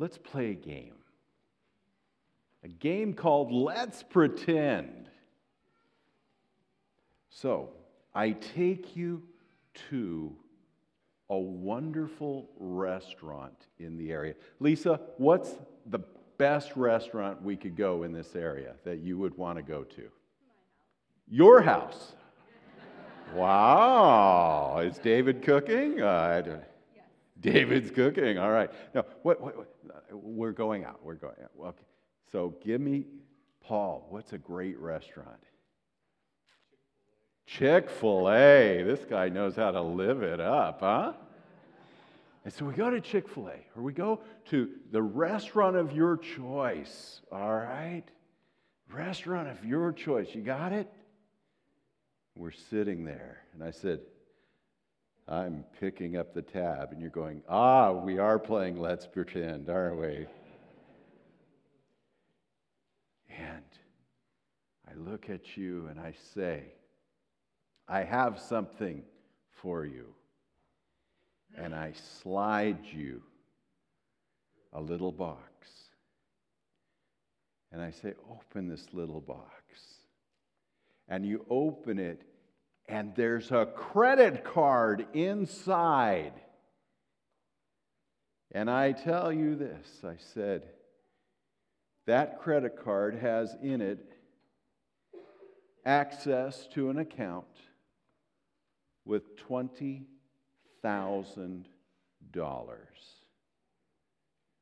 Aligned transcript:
let's 0.00 0.16
play 0.16 0.50
a 0.50 0.54
game. 0.54 0.94
A 2.64 2.68
game 2.68 3.12
called 3.12 3.52
Let's 3.52 4.02
Pretend. 4.02 5.08
So, 7.28 7.70
I 8.14 8.32
take 8.32 8.96
you 8.96 9.22
to 9.90 10.34
a 11.28 11.38
wonderful 11.38 12.50
restaurant 12.58 13.68
in 13.78 13.96
the 13.96 14.10
area. 14.10 14.34
Lisa, 14.58 15.00
what's 15.18 15.54
the 15.86 16.00
best 16.38 16.74
restaurant 16.76 17.42
we 17.42 17.54
could 17.54 17.76
go 17.76 18.02
in 18.02 18.12
this 18.12 18.34
area 18.34 18.74
that 18.84 18.98
you 18.98 19.16
would 19.18 19.36
want 19.36 19.58
to 19.58 19.62
go 19.62 19.84
to? 19.84 20.08
Your 21.28 21.60
house. 21.60 22.14
wow. 23.34 24.78
Is 24.78 24.98
David 24.98 25.42
cooking? 25.42 26.00
Uh. 26.00 26.60
David's 27.40 27.90
cooking. 27.90 28.38
All 28.38 28.50
right. 28.50 28.70
No, 28.94 29.04
what, 29.22 29.40
what, 29.40 29.56
what, 29.56 29.68
we're 30.12 30.52
going 30.52 30.84
out. 30.84 31.00
We're 31.02 31.14
going 31.14 31.36
out. 31.42 31.50
Okay. 31.68 31.84
So 32.30 32.54
give 32.62 32.80
me, 32.80 33.06
Paul, 33.62 34.06
what's 34.10 34.32
a 34.32 34.38
great 34.38 34.78
restaurant? 34.78 35.42
Chick 37.46 37.90
fil 37.90 38.30
A. 38.30 38.82
This 38.82 39.04
guy 39.04 39.28
knows 39.28 39.56
how 39.56 39.70
to 39.72 39.82
live 39.82 40.22
it 40.22 40.40
up, 40.40 40.80
huh? 40.80 41.12
And 42.44 42.52
so 42.52 42.64
we 42.64 42.72
go 42.72 42.90
to 42.90 43.00
Chick 43.00 43.28
fil 43.28 43.48
A, 43.48 43.66
or 43.76 43.82
we 43.82 43.92
go 43.92 44.20
to 44.50 44.70
the 44.92 45.02
restaurant 45.02 45.76
of 45.76 45.92
your 45.92 46.16
choice, 46.16 47.20
all 47.30 47.54
right? 47.54 48.04
Restaurant 48.90 49.48
of 49.48 49.64
your 49.64 49.92
choice. 49.92 50.28
You 50.32 50.42
got 50.42 50.72
it? 50.72 50.90
We're 52.36 52.52
sitting 52.52 53.04
there, 53.04 53.42
and 53.52 53.62
I 53.62 53.70
said, 53.70 54.00
I'm 55.30 55.64
picking 55.78 56.16
up 56.16 56.34
the 56.34 56.42
tab, 56.42 56.90
and 56.90 57.00
you're 57.00 57.08
going, 57.08 57.42
Ah, 57.48 57.92
we 57.92 58.18
are 58.18 58.38
playing 58.38 58.80
Let's 58.80 59.06
Pretend, 59.06 59.70
aren't 59.70 60.00
we? 60.00 60.26
and 63.38 63.64
I 64.88 64.94
look 65.10 65.30
at 65.30 65.56
you 65.56 65.86
and 65.88 66.00
I 66.00 66.14
say, 66.34 66.64
I 67.88 68.02
have 68.02 68.38
something 68.40 69.02
for 69.62 69.84
you. 69.84 70.06
And 71.56 71.74
I 71.74 71.92
slide 72.22 72.84
you 72.92 73.22
a 74.72 74.80
little 74.80 75.12
box. 75.12 75.68
And 77.72 77.82
I 77.82 77.90
say, 77.90 78.14
Open 78.30 78.68
this 78.68 78.86
little 78.92 79.20
box. 79.20 79.50
And 81.08 81.26
you 81.26 81.44
open 81.50 81.98
it, 81.98 82.22
and 82.90 83.14
there's 83.14 83.52
a 83.52 83.66
credit 83.66 84.42
card 84.42 85.06
inside. 85.12 86.32
And 88.50 88.68
I 88.68 88.90
tell 88.90 89.32
you 89.32 89.54
this 89.54 90.02
I 90.04 90.16
said, 90.34 90.64
that 92.06 92.40
credit 92.40 92.82
card 92.82 93.14
has 93.14 93.54
in 93.62 93.80
it 93.80 94.12
access 95.86 96.66
to 96.74 96.90
an 96.90 96.98
account 96.98 97.46
with 99.04 99.36
$20,000. 99.48 100.04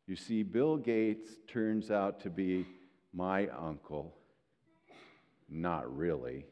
You 0.07 0.17
see, 0.17 0.43
Bill 0.43 0.77
Gates 0.77 1.31
turns 1.47 1.91
out 1.91 2.21
to 2.21 2.29
be 2.31 2.67
my 3.15 3.49
uncle. 3.49 4.15
Not 5.49 5.97
really. 5.97 6.45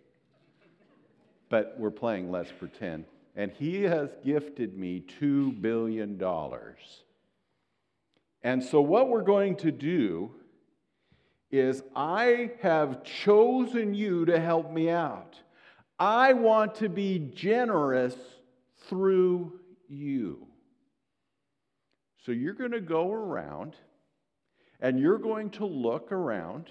But 1.48 1.76
we're 1.78 1.90
playing 1.90 2.30
Let's 2.30 2.52
Pretend. 2.52 3.04
And 3.34 3.52
he 3.52 3.82
has 3.82 4.10
gifted 4.24 4.76
me 4.76 5.04
$2 5.20 5.60
billion. 5.60 6.20
And 8.42 8.62
so, 8.62 8.80
what 8.80 9.08
we're 9.08 9.22
going 9.22 9.56
to 9.56 9.70
do 9.70 10.30
is 11.50 11.82
I 11.94 12.50
have 12.62 13.04
chosen 13.04 13.94
you 13.94 14.24
to 14.26 14.40
help 14.40 14.72
me 14.72 14.90
out. 14.90 15.36
I 15.98 16.32
want 16.32 16.74
to 16.76 16.88
be 16.88 17.18
generous 17.34 18.14
through 18.88 19.60
you. 19.88 20.46
So 22.24 22.32
you're 22.32 22.54
going 22.54 22.72
to 22.72 22.80
go 22.80 23.12
around 23.12 23.76
and 24.80 24.98
you're 24.98 25.18
going 25.18 25.50
to 25.50 25.64
look 25.64 26.12
around 26.12 26.70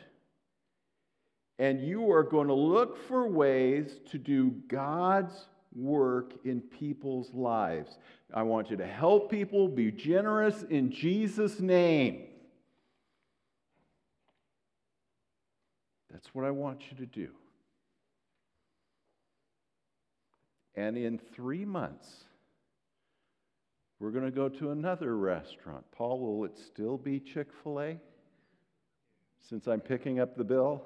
and 1.57 1.81
you 1.81 2.11
are 2.11 2.23
going 2.23 2.47
to 2.47 2.53
look 2.53 2.97
for 2.97 3.27
ways 3.27 3.99
to 4.11 4.17
do 4.17 4.51
God's 4.67 5.33
work 5.73 6.33
in 6.43 6.61
people's 6.61 7.33
lives. 7.33 7.97
I 8.33 8.43
want 8.43 8.69
you 8.69 8.77
to 8.77 8.87
help 8.87 9.29
people, 9.29 9.67
be 9.67 9.91
generous 9.91 10.63
in 10.63 10.91
Jesus' 10.91 11.59
name. 11.59 12.27
That's 16.11 16.33
what 16.33 16.45
I 16.45 16.51
want 16.51 16.81
you 16.89 16.97
to 16.97 17.05
do. 17.05 17.29
And 20.75 20.97
in 20.97 21.17
three 21.17 21.65
months, 21.65 22.25
we're 23.99 24.11
going 24.11 24.25
to 24.25 24.31
go 24.31 24.49
to 24.49 24.71
another 24.71 25.15
restaurant. 25.17 25.85
Paul, 25.91 26.19
will 26.19 26.45
it 26.45 26.57
still 26.57 26.97
be 26.97 27.19
Chick 27.19 27.47
fil 27.63 27.81
A 27.81 27.97
since 29.41 29.67
I'm 29.67 29.79
picking 29.79 30.19
up 30.19 30.35
the 30.35 30.43
bill? 30.43 30.83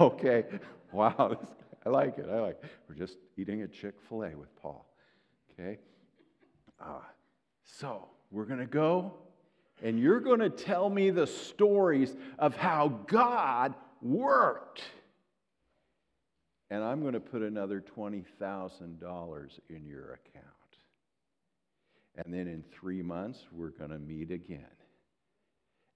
Okay. 0.00 0.44
Wow. 0.92 1.36
I 1.84 1.88
like 1.88 2.18
it. 2.18 2.28
I 2.30 2.38
like 2.38 2.60
it. 2.62 2.70
We're 2.88 2.94
just 2.94 3.16
eating 3.36 3.62
at 3.62 3.72
Chick 3.72 3.94
fil 4.08 4.22
A 4.22 4.36
with 4.36 4.54
Paul. 4.62 4.86
Okay. 5.50 5.80
Uh, 6.80 7.00
so 7.64 8.06
we're 8.30 8.44
going 8.44 8.60
to 8.60 8.66
go 8.66 9.12
and 9.82 9.98
you're 9.98 10.20
going 10.20 10.40
to 10.40 10.50
tell 10.50 10.88
me 10.88 11.10
the 11.10 11.26
stories 11.26 12.14
of 12.38 12.56
how 12.56 12.88
God 13.06 13.74
worked. 14.00 14.82
And 16.70 16.82
I'm 16.82 17.00
going 17.00 17.14
to 17.14 17.20
put 17.20 17.42
another 17.42 17.84
$20,000 17.96 19.58
in 19.68 19.84
your 19.84 20.14
account. 20.14 20.44
And 22.16 22.32
then 22.32 22.46
in 22.46 22.64
three 22.72 23.02
months, 23.02 23.40
we're 23.52 23.70
going 23.70 23.90
to 23.90 23.98
meet 23.98 24.30
again. 24.30 24.64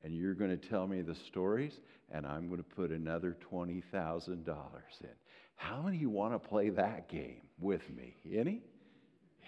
And 0.02 0.14
you're 0.14 0.34
going 0.34 0.50
to 0.50 0.68
tell 0.68 0.86
me 0.86 1.02
the 1.02 1.14
stories, 1.14 1.80
and 2.10 2.26
I'm 2.26 2.46
going 2.48 2.58
to 2.58 2.64
put 2.64 2.90
another 2.90 3.36
$20,000 3.52 4.38
in. 4.38 5.08
How 5.56 5.82
many 5.82 6.06
want 6.06 6.34
to 6.34 6.38
play 6.38 6.70
that 6.70 7.08
game 7.08 7.42
with 7.58 7.82
me? 7.90 8.14
Any? 8.32 8.62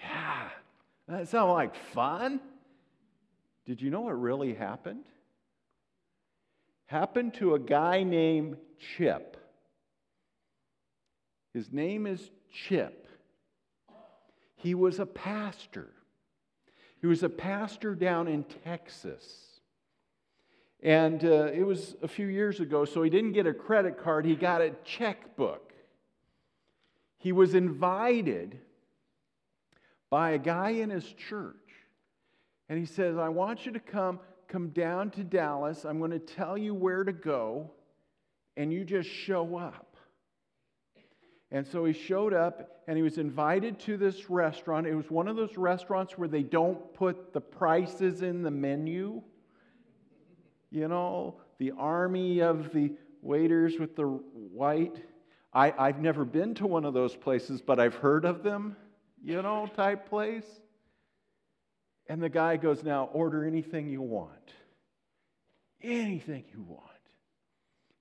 Yeah. 0.03 0.49
That 1.09 1.29
sounds 1.29 1.53
like 1.53 1.75
fun. 1.75 2.41
Did 3.65 3.81
you 3.81 3.91
know 3.91 4.01
what 4.03 4.21
really 4.21 4.55
happened? 4.55 5.05
Happened 6.87 7.35
to 7.35 7.55
a 7.55 7.59
guy 7.59 8.03
named 8.03 8.57
Chip. 8.97 9.37
His 11.55 11.73
name 11.73 12.07
is 12.07 12.31
Chip. 12.53 13.07
He 14.57 14.75
was 14.75 14.99
a 14.99 15.07
pastor. 15.07 15.91
He 17.01 17.07
was 17.07 17.23
a 17.23 17.29
pastor 17.29 17.95
down 17.95 18.29
in 18.29 18.45
Texas. 18.65 19.50
And 20.83 21.25
uh, 21.25 21.51
it 21.53 21.63
was 21.63 21.95
a 22.03 22.09
few 22.09 22.27
years 22.27 22.61
ago, 22.61 22.85
so 22.85 23.03
he 23.03 23.11
didn't 23.11 23.33
get 23.33 23.47
a 23.47 23.53
credit 23.53 24.03
card, 24.03 24.25
he 24.25 24.35
got 24.35 24.63
a 24.63 24.71
checkbook. 24.85 25.73
He 27.19 27.33
was 27.33 27.55
invited 27.55 28.59
by 30.09 30.31
a 30.31 30.39
guy 30.39 30.71
in 30.71 30.89
his 30.89 31.05
church 31.05 31.57
and 32.71 32.79
he 32.79 32.87
says, 32.87 33.19
I 33.19 33.29
want 33.29 33.67
you 33.67 33.73
to 33.73 33.81
come, 33.81 34.21
come 34.47 34.69
down 34.69 35.11
to 35.11 35.25
Dallas. 35.25 35.85
I'm 35.85 35.99
going 35.99 36.13
to 36.13 36.21
tell 36.21 36.57
you 36.57 36.73
where 36.73 37.03
to 37.03 37.13
go, 37.13 37.73
and 38.57 38.73
you 38.73 38.85
just 38.85 39.09
show 39.09 39.57
up. 39.57 39.97
And 41.51 41.67
so 41.67 41.85
he 41.85 41.93
showed 41.93 42.33
up 42.33 42.83
and 42.87 42.97
he 42.97 43.03
was 43.03 43.19
invited 43.19 43.81
to 43.81 43.97
this 43.97 44.31
restaurant. 44.31 44.87
It 44.87 44.95
was 44.95 45.11
one 45.11 45.27
of 45.27 45.35
those 45.35 45.57
restaurants 45.57 46.17
where 46.17 46.29
they 46.29 46.45
don't 46.45 46.95
put 46.95 47.33
the 47.33 47.41
prices 47.41 48.23
in 48.23 48.43
the 48.43 48.53
menu. 48.53 49.21
You 50.71 50.89
know, 50.89 51.37
the 51.59 51.73
army 51.77 52.41
of 52.41 52.73
the 52.73 52.93
waiters 53.23 53.79
with 53.79 53.97
the 53.97 54.07
white. 54.07 54.97
I, 55.53 55.75
I've 55.77 56.01
never 56.01 56.25
been 56.25 56.55
to 56.57 56.67
one 56.67 56.85
of 56.85 56.95
those 56.95 57.17
places, 57.17 57.61
but 57.61 57.81
I've 57.81 57.97
heard 57.97 58.25
of 58.25 58.43
them, 58.43 58.77
you 59.23 59.43
know, 59.43 59.69
type 59.75 60.09
place. 60.09 60.47
And 62.07 62.23
the 62.23 62.29
guy 62.29 62.57
goes, 62.57 62.83
Now 62.83 63.11
order 63.13 63.45
anything 63.45 63.89
you 63.89 64.03
want. 64.03 64.53
Anything 65.83 66.45
you 66.53 66.63
want. 66.63 66.85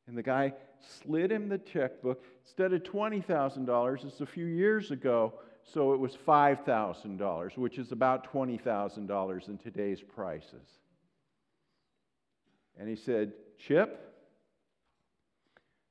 And 0.08 0.18
the 0.18 0.24
guy 0.24 0.54
slid 0.82 1.32
him 1.32 1.50
the 1.50 1.58
checkbook. 1.58 2.24
Instead 2.44 2.74
of 2.74 2.84
$20,000, 2.84 4.06
it's 4.06 4.22
a 4.22 4.26
few 4.26 4.46
years 4.46 4.92
ago, 4.92 5.34
so 5.64 5.94
it 5.94 6.00
was 6.00 6.16
$5,000, 6.16 7.58
which 7.58 7.78
is 7.78 7.92
about 7.92 8.32
$20,000 8.32 9.48
in 9.48 9.58
today's 9.58 10.02
prices. 10.02 10.80
And 12.80 12.90
he 12.90 12.96
said, 12.96 13.34
Chip, 13.68 14.00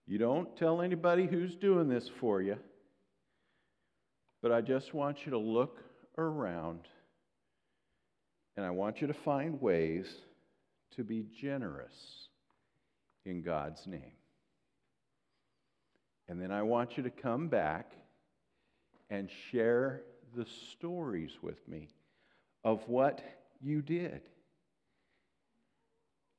you 0.06 0.18
don't 0.18 0.56
tell 0.56 0.80
anybody 0.80 1.26
who's 1.26 1.54
doing 1.54 1.88
this 1.88 2.10
for 2.18 2.40
you, 2.42 2.56
but 4.42 4.50
I 4.50 4.62
just 4.62 4.94
want 4.94 5.26
you 5.26 5.32
to 5.32 5.38
look 5.38 5.78
around 6.16 6.80
And 8.58 8.66
I 8.66 8.70
want 8.70 9.00
you 9.00 9.06
to 9.06 9.14
find 9.14 9.60
ways 9.60 10.12
to 10.96 11.04
be 11.04 11.24
generous 11.40 11.94
in 13.24 13.40
God's 13.40 13.86
name. 13.86 14.16
And 16.28 16.42
then 16.42 16.50
I 16.50 16.62
want 16.62 16.96
you 16.96 17.04
to 17.04 17.10
come 17.10 17.46
back 17.46 17.92
and 19.10 19.30
share 19.52 20.02
the 20.34 20.44
stories 20.72 21.30
with 21.40 21.68
me 21.68 21.86
of 22.64 22.82
what 22.88 23.22
you 23.60 23.80
did. 23.80 24.22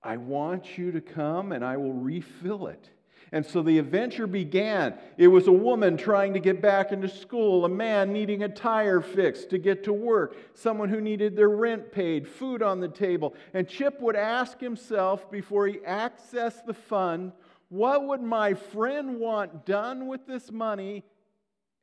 I 0.01 0.17
want 0.17 0.77
you 0.77 0.91
to 0.91 1.01
come 1.01 1.51
and 1.51 1.63
I 1.63 1.77
will 1.77 1.93
refill 1.93 2.67
it. 2.67 2.89
And 3.31 3.45
so 3.45 3.61
the 3.61 3.77
adventure 3.77 4.25
began. 4.25 4.95
It 5.17 5.27
was 5.27 5.47
a 5.47 5.51
woman 5.51 5.97
trying 5.97 6.33
to 6.33 6.39
get 6.39 6.61
back 6.61 6.91
into 6.91 7.07
school, 7.07 7.63
a 7.63 7.69
man 7.69 8.11
needing 8.11 8.43
a 8.43 8.49
tire 8.49 9.01
fixed 9.01 9.51
to 9.51 9.59
get 9.59 9.83
to 9.83 9.93
work, 9.93 10.35
someone 10.55 10.89
who 10.89 10.99
needed 10.99 11.35
their 11.35 11.49
rent 11.49 11.91
paid, 11.91 12.27
food 12.27 12.63
on 12.63 12.79
the 12.79 12.87
table. 12.87 13.35
And 13.53 13.67
Chip 13.67 14.01
would 14.01 14.15
ask 14.15 14.59
himself 14.59 15.29
before 15.29 15.67
he 15.67 15.77
accessed 15.77 16.65
the 16.65 16.73
fund, 16.73 17.33
What 17.69 18.07
would 18.07 18.21
my 18.21 18.55
friend 18.55 19.19
want 19.19 19.65
done 19.65 20.07
with 20.07 20.25
this 20.25 20.51
money? 20.51 21.03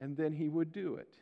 And 0.01 0.17
then 0.17 0.33
he 0.33 0.49
would 0.49 0.73
do 0.73 0.97
it. 0.97 1.17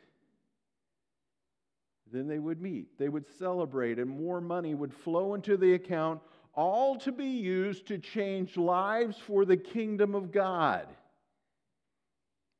Then 2.11 2.27
they 2.27 2.39
would 2.39 2.61
meet, 2.61 2.97
they 2.97 3.09
would 3.09 3.25
celebrate, 3.37 3.99
and 3.99 4.09
more 4.09 4.39
money 4.39 4.73
would 4.73 4.93
flow 4.93 5.33
into 5.33 5.57
the 5.57 5.73
account 5.73 6.21
all 6.55 6.97
to 6.99 7.11
be 7.11 7.25
used 7.25 7.87
to 7.87 7.97
change 7.97 8.57
lives 8.57 9.17
for 9.17 9.45
the 9.45 9.57
kingdom 9.57 10.15
of 10.15 10.31
God. 10.31 10.87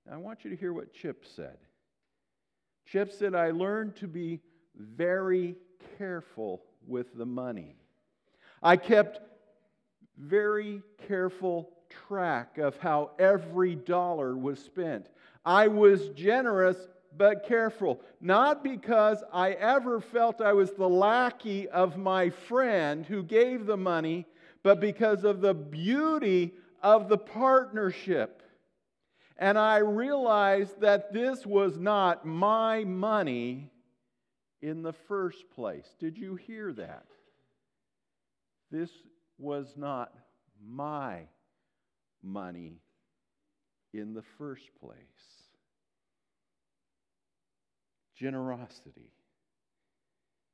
Now, 0.06 0.14
I 0.14 0.18
want 0.18 0.44
you 0.44 0.52
to 0.52 0.56
hear 0.56 0.74
what 0.74 0.94
Chip 0.94 1.26
said. 1.36 1.58
Chip 2.86 3.12
said, 3.12 3.34
I 3.34 3.52
learned 3.52 3.96
to 3.98 4.08
be 4.08 4.42
very 4.76 5.56
careful 5.98 6.62
with 6.86 7.16
the 7.16 7.26
money. 7.26 7.76
I 8.62 8.78
kept 8.78 9.22
very 10.18 10.82
careful 11.08 11.72
track 12.08 12.58
of 12.58 12.78
how 12.78 13.12
every 13.18 13.76
dollar 13.76 14.36
was 14.36 14.60
spent. 14.60 15.10
I 15.46 15.68
was 15.68 16.10
generous 16.10 16.78
but 17.18 17.46
careful. 17.46 18.02
Not 18.20 18.64
because 18.64 19.24
I 19.32 19.52
ever 19.52 20.00
felt 20.00 20.42
I 20.42 20.54
was 20.54 20.72
the 20.72 20.90
lackey 20.90 21.68
of 21.70 21.98
my 21.98 22.30
friend 22.30 23.06
who 23.06 23.24
gave 23.24 23.66
the 23.66 23.78
money, 23.78 24.26
but 24.64 24.80
because 24.80 25.24
of 25.24 25.42
the 25.42 25.54
beauty 25.54 26.54
of 26.82 27.10
the 27.10 27.18
partnership. 27.18 28.42
And 29.38 29.58
I 29.58 29.78
realized 29.78 30.82
that 30.82 31.12
this 31.12 31.46
was 31.46 31.78
not 31.78 32.26
my 32.26 32.84
money 32.84 33.70
in 34.62 34.82
the 34.82 34.94
first 34.94 35.50
place. 35.52 35.88
Did 36.00 36.18
you 36.18 36.36
hear 36.36 36.72
that? 36.74 37.06
This 38.72 38.90
was 39.38 39.74
not 39.76 40.14
my 40.66 41.28
money 42.24 42.80
in 43.94 44.14
the 44.14 44.24
first 44.38 44.70
place. 44.82 45.45
Generosity 48.16 49.12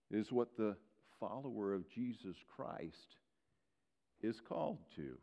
is 0.10 0.32
what 0.32 0.58
the 0.58 0.76
follower 1.20 1.74
of 1.74 1.88
Jesus 1.90 2.36
Christ 2.56 3.16
is 4.22 4.42
called 4.42 4.80
to. 4.96 5.18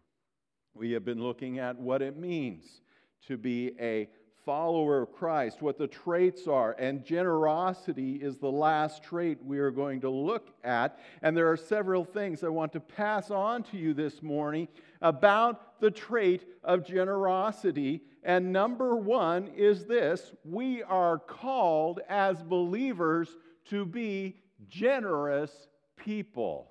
We 0.75 0.93
have 0.93 1.05
been 1.05 1.23
looking 1.23 1.58
at 1.58 1.79
what 1.79 2.02
it 2.02 2.17
means 2.17 2.81
to 3.26 3.37
be 3.37 3.73
a 3.81 4.08
follower 4.44 5.02
of 5.02 5.12
Christ, 5.12 5.61
what 5.61 5.76
the 5.76 5.88
traits 5.88 6.46
are, 6.46 6.76
and 6.79 7.05
generosity 7.05 8.14
is 8.14 8.38
the 8.38 8.50
last 8.50 9.02
trait 9.02 9.44
we 9.44 9.58
are 9.58 9.70
going 9.70 10.00
to 10.00 10.08
look 10.08 10.49
at. 10.64 10.99
And 11.23 11.37
there 11.37 11.50
are 11.50 11.56
several 11.56 12.05
things 12.05 12.44
I 12.44 12.49
want 12.49 12.73
to 12.73 12.81
pass 12.81 13.31
on 13.31 13.64
to 13.64 13.76
you 13.76 13.93
this 13.93 14.23
morning 14.23 14.69
about 15.02 15.81
the 15.81 15.90
trait 15.90 16.46
of 16.62 16.87
generosity 16.87 18.02
and 18.28 18.52
number 18.52 18.94
one 18.94 19.48
is 19.56 19.86
this 19.86 20.32
we 20.44 20.82
are 20.82 21.19
called 21.19 22.00
as 22.10 22.42
believers 22.42 23.34
to 23.70 23.86
be 23.86 24.36
generous 24.69 25.50
people. 25.96 26.70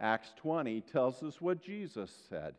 Acts 0.00 0.32
20 0.38 0.80
tells 0.80 1.22
us 1.22 1.42
what 1.42 1.62
Jesus 1.62 2.10
said. 2.30 2.54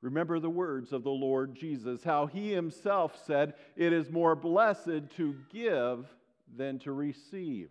Remember 0.00 0.40
the 0.40 0.48
words 0.48 0.94
of 0.94 1.04
the 1.04 1.10
Lord 1.10 1.54
Jesus, 1.54 2.02
how 2.02 2.24
he 2.24 2.50
himself 2.50 3.22
said, 3.26 3.52
It 3.76 3.92
is 3.92 4.10
more 4.10 4.34
blessed 4.34 5.10
to 5.16 5.36
give 5.52 6.06
than 6.56 6.78
to 6.78 6.92
receive. 6.92 7.68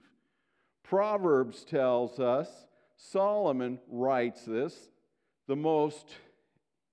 Proverbs 0.84 1.64
tells 1.64 2.20
us, 2.20 2.48
Solomon 2.96 3.80
writes 3.90 4.44
this, 4.46 4.76
the 5.48 5.56
most 5.56 6.06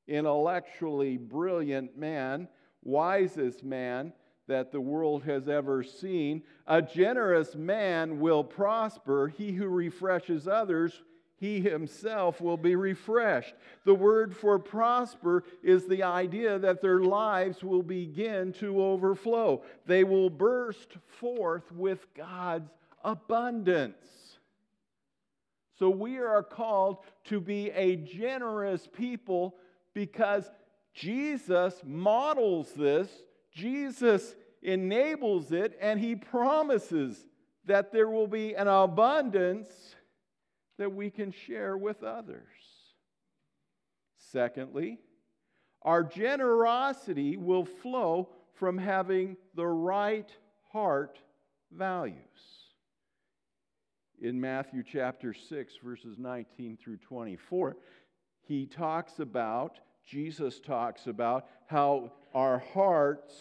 intellectually 0.09 1.17
brilliant 1.17 1.97
man, 1.97 2.49
wisest 2.83 3.65
man 3.65 4.13
that 4.49 4.71
the 4.71 4.81
world 4.81 5.25
has 5.25 5.49
ever 5.49 5.83
seen. 5.83 6.43
A 6.67 6.81
generous 6.81 7.55
man 7.55 8.21
will 8.21 8.45
prosper. 8.45 9.29
He 9.29 9.53
who 9.53 9.67
refreshes 9.67 10.47
others, 10.47 11.03
he 11.39 11.61
himself 11.61 12.41
will 12.41 12.57
be 12.57 12.77
refreshed. 12.77 13.55
The 13.85 13.95
word 13.95 14.35
for 14.35 14.59
prosper 14.59 15.45
is 15.63 15.87
the 15.87 16.03
idea 16.03 16.59
that 16.59 16.81
their 16.81 17.01
lives 17.01 17.63
will 17.63 17.83
begin 17.83 18.53
to 18.55 18.83
overflow. 18.83 19.63
They 19.87 20.05
will 20.05 20.31
burst 20.31 20.97
forth 21.07 21.71
with 21.73 22.07
God's 22.15 22.71
abundance. 23.05 23.97
So 25.79 25.91
we 25.91 26.19
are 26.19 26.43
called 26.43 26.99
to 27.25 27.39
be 27.39 27.71
a 27.71 27.97
generous 27.97 28.89
people 28.91 29.57
because 29.97 30.51
Jesus 30.93 31.81
models 31.83 32.71
this, 32.75 33.09
Jesus 33.51 34.35
enables 34.63 35.53
it, 35.53 35.75
and 35.81 35.99
he 35.99 36.15
promises 36.15 37.25
that 37.65 37.93
there 37.93 38.11
will 38.11 38.27
be 38.27 38.55
an 38.55 38.69
abundance 38.69 39.69
that 40.77 40.93
we 40.93 41.09
can 41.09 41.33
share 41.33 41.79
with 41.79 42.03
others. 42.03 42.43
Secondly, 44.19 44.99
our 45.81 46.05
generosity 46.05 47.39
will 47.39 47.65
flow 47.65 48.29
from 48.53 48.77
having 48.77 49.35
the 49.55 49.67
right 49.67 50.31
heart 50.73 51.19
values. 51.73 52.19
In 54.21 54.39
Matthew 54.39 54.83
chapter 54.83 55.33
6, 55.33 55.73
verses 55.83 56.19
19 56.19 56.77
through 56.77 56.99
24, 56.99 57.79
he 58.47 58.67
talks 58.67 59.19
about 59.19 59.81
Jesus 60.07 60.61
talks 60.61 61.09
about 61.09 61.47
how 61.67 62.13
our 62.33 62.59
hearts 62.73 63.35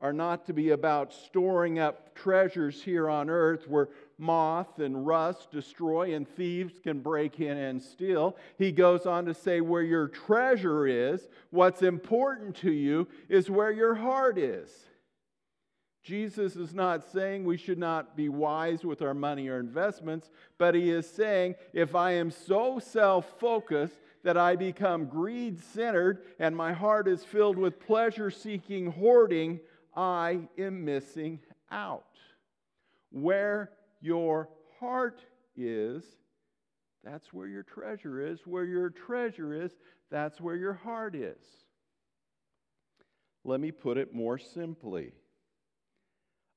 are 0.00 0.12
not 0.12 0.46
to 0.46 0.52
be 0.54 0.70
about 0.70 1.12
storing 1.12 1.78
up 1.78 2.14
treasures 2.14 2.82
here 2.82 3.08
on 3.08 3.28
earth 3.28 3.68
where 3.68 3.88
moth 4.16 4.78
and 4.78 5.06
rust 5.06 5.50
destroy 5.50 6.14
and 6.14 6.26
thieves 6.26 6.78
can 6.82 7.00
break 7.00 7.40
in 7.40 7.58
and 7.58 7.82
steal. 7.82 8.36
He 8.56 8.72
goes 8.72 9.04
on 9.04 9.26
to 9.26 9.34
say, 9.34 9.60
where 9.60 9.82
your 9.82 10.08
treasure 10.08 10.86
is, 10.86 11.28
what's 11.50 11.82
important 11.82 12.56
to 12.56 12.72
you 12.72 13.08
is 13.28 13.50
where 13.50 13.72
your 13.72 13.94
heart 13.94 14.38
is. 14.38 14.70
Jesus 16.02 16.56
is 16.56 16.72
not 16.72 17.10
saying 17.12 17.44
we 17.44 17.58
should 17.58 17.78
not 17.78 18.16
be 18.16 18.30
wise 18.30 18.84
with 18.84 19.02
our 19.02 19.12
money 19.12 19.48
or 19.48 19.60
investments, 19.60 20.30
but 20.56 20.74
he 20.74 20.90
is 20.90 21.06
saying 21.08 21.56
if 21.74 21.94
I 21.94 22.12
am 22.12 22.30
so 22.30 22.78
self 22.78 23.38
focused 23.38 23.98
that 24.22 24.36
I 24.36 24.56
become 24.56 25.06
greed 25.06 25.62
centered 25.72 26.22
and 26.38 26.56
my 26.56 26.72
heart 26.72 27.08
is 27.08 27.24
filled 27.24 27.56
with 27.56 27.80
pleasure 27.80 28.30
seeking 28.30 28.92
hoarding, 28.92 29.60
I 29.96 30.48
am 30.58 30.84
missing 30.84 31.40
out. 31.70 32.04
Where 33.10 33.70
your 34.00 34.48
heart 34.78 35.20
is, 35.56 36.04
that's 37.02 37.32
where 37.32 37.46
your 37.46 37.62
treasure 37.62 38.26
is. 38.26 38.40
Where 38.44 38.64
your 38.64 38.90
treasure 38.90 39.54
is, 39.54 39.72
that's 40.10 40.40
where 40.40 40.56
your 40.56 40.74
heart 40.74 41.14
is. 41.14 41.42
Let 43.44 43.60
me 43.60 43.70
put 43.70 43.96
it 43.96 44.14
more 44.14 44.38
simply. 44.38 45.12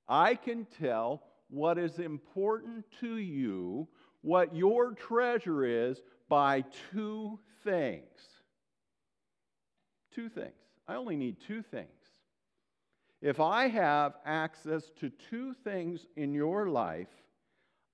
I 0.08 0.36
can 0.36 0.68
tell 0.80 1.24
what 1.50 1.78
is 1.78 2.00
important 2.00 2.86
to 3.00 3.16
you, 3.16 3.88
what 4.22 4.56
your 4.56 4.92
treasure 4.94 5.64
is, 5.64 6.02
by 6.28 6.66
two 6.92 7.40
things. 7.64 8.04
Two 10.14 10.30
things. 10.30 10.54
I 10.88 10.96
only 10.96 11.16
need 11.16 11.38
two 11.48 11.62
things. 11.64 11.88
If 13.22 13.40
I 13.40 13.70
have 13.70 14.16
access 14.26 14.92
to 15.00 15.10
two 15.30 15.54
things 15.64 16.06
in 16.18 16.34
your 16.34 16.70
life, 16.70 17.08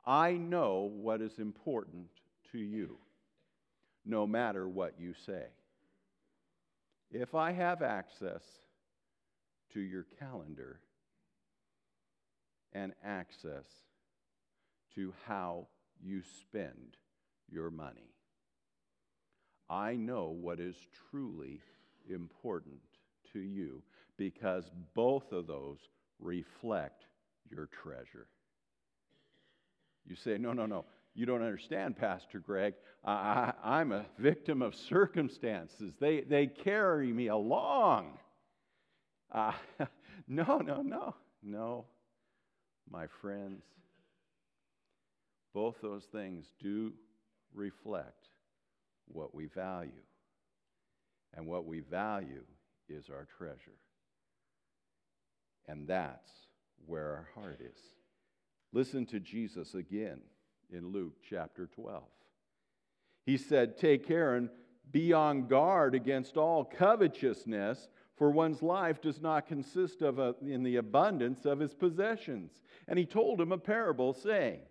I 0.05 0.33
know 0.33 0.91
what 0.91 1.21
is 1.21 1.37
important 1.37 2.07
to 2.51 2.57
you, 2.57 2.97
no 4.05 4.25
matter 4.25 4.67
what 4.67 4.95
you 4.99 5.13
say. 5.25 5.45
If 7.11 7.35
I 7.35 7.51
have 7.51 7.83
access 7.83 8.41
to 9.73 9.79
your 9.79 10.05
calendar 10.19 10.79
and 12.73 12.93
access 13.03 13.65
to 14.95 15.13
how 15.27 15.67
you 16.01 16.21
spend 16.41 16.97
your 17.51 17.69
money. 17.69 18.13
I 19.69 19.95
know 19.95 20.35
what 20.41 20.59
is 20.59 20.75
truly 21.11 21.61
important 22.09 22.79
to 23.33 23.39
you 23.39 23.83
because 24.17 24.69
both 24.93 25.31
of 25.31 25.47
those 25.47 25.77
reflect 26.19 27.05
your 27.49 27.67
treasure. 27.67 28.27
You 30.05 30.15
say, 30.15 30.37
no, 30.37 30.53
no, 30.53 30.65
no. 30.65 30.85
You 31.13 31.25
don't 31.25 31.41
understand, 31.41 31.97
Pastor 31.97 32.39
Greg. 32.39 32.73
I, 33.03 33.53
am 33.63 33.91
a 33.91 34.05
victim 34.17 34.61
of 34.61 34.75
circumstances. 34.75 35.93
They, 35.99 36.21
they 36.21 36.47
carry 36.47 37.11
me 37.13 37.27
along. 37.27 38.17
Uh, 39.31 39.53
no, 40.27 40.59
no, 40.59 40.81
no, 40.81 41.15
no. 41.43 41.85
My 42.89 43.05
friends, 43.21 43.63
both 45.53 45.75
those 45.81 46.05
things 46.05 46.45
do 46.59 46.93
reflect 47.53 48.28
what 49.09 49.33
we 49.33 49.45
value. 49.45 49.91
And 51.35 51.45
what 51.45 51.65
we 51.65 51.81
value 51.81 52.43
is 52.87 53.09
our 53.09 53.27
treasure. 53.37 53.77
And 55.67 55.87
that's 55.87 56.31
where 56.85 57.07
our 57.09 57.27
heart 57.35 57.59
is. 57.61 57.79
Listen 58.71 59.05
to 59.07 59.19
Jesus 59.19 59.73
again 59.73 60.19
in 60.71 60.91
Luke 60.91 61.17
chapter 61.27 61.67
12. 61.67 62.03
He 63.25 63.37
said, 63.37 63.77
Take 63.77 64.07
care 64.07 64.35
and 64.35 64.49
be 64.91 65.13
on 65.13 65.47
guard 65.47 65.93
against 65.93 66.37
all 66.37 66.63
covetousness, 66.65 67.89
for 68.15 68.31
one's 68.31 68.61
life 68.61 69.01
does 69.01 69.21
not 69.21 69.47
consist 69.47 70.01
of 70.01 70.19
a, 70.19 70.35
in 70.41 70.63
the 70.63 70.77
abundance 70.77 71.45
of 71.45 71.59
his 71.59 71.73
possessions. 71.73 72.51
And 72.87 72.97
he 72.97 73.05
told 73.05 73.39
him 73.39 73.51
a 73.51 73.57
parable, 73.57 74.13
saying, 74.13 74.61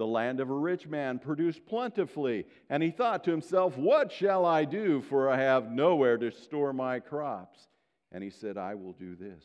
The 0.00 0.06
land 0.06 0.40
of 0.40 0.48
a 0.48 0.54
rich 0.54 0.86
man 0.86 1.18
produced 1.18 1.66
plentifully, 1.66 2.46
and 2.70 2.82
he 2.82 2.90
thought 2.90 3.22
to 3.24 3.30
himself, 3.30 3.76
What 3.76 4.10
shall 4.10 4.46
I 4.46 4.64
do? 4.64 5.02
For 5.02 5.28
I 5.28 5.36
have 5.36 5.70
nowhere 5.70 6.16
to 6.16 6.30
store 6.30 6.72
my 6.72 7.00
crops. 7.00 7.68
And 8.10 8.24
he 8.24 8.30
said, 8.30 8.56
I 8.56 8.76
will 8.76 8.94
do 8.94 9.14
this. 9.14 9.44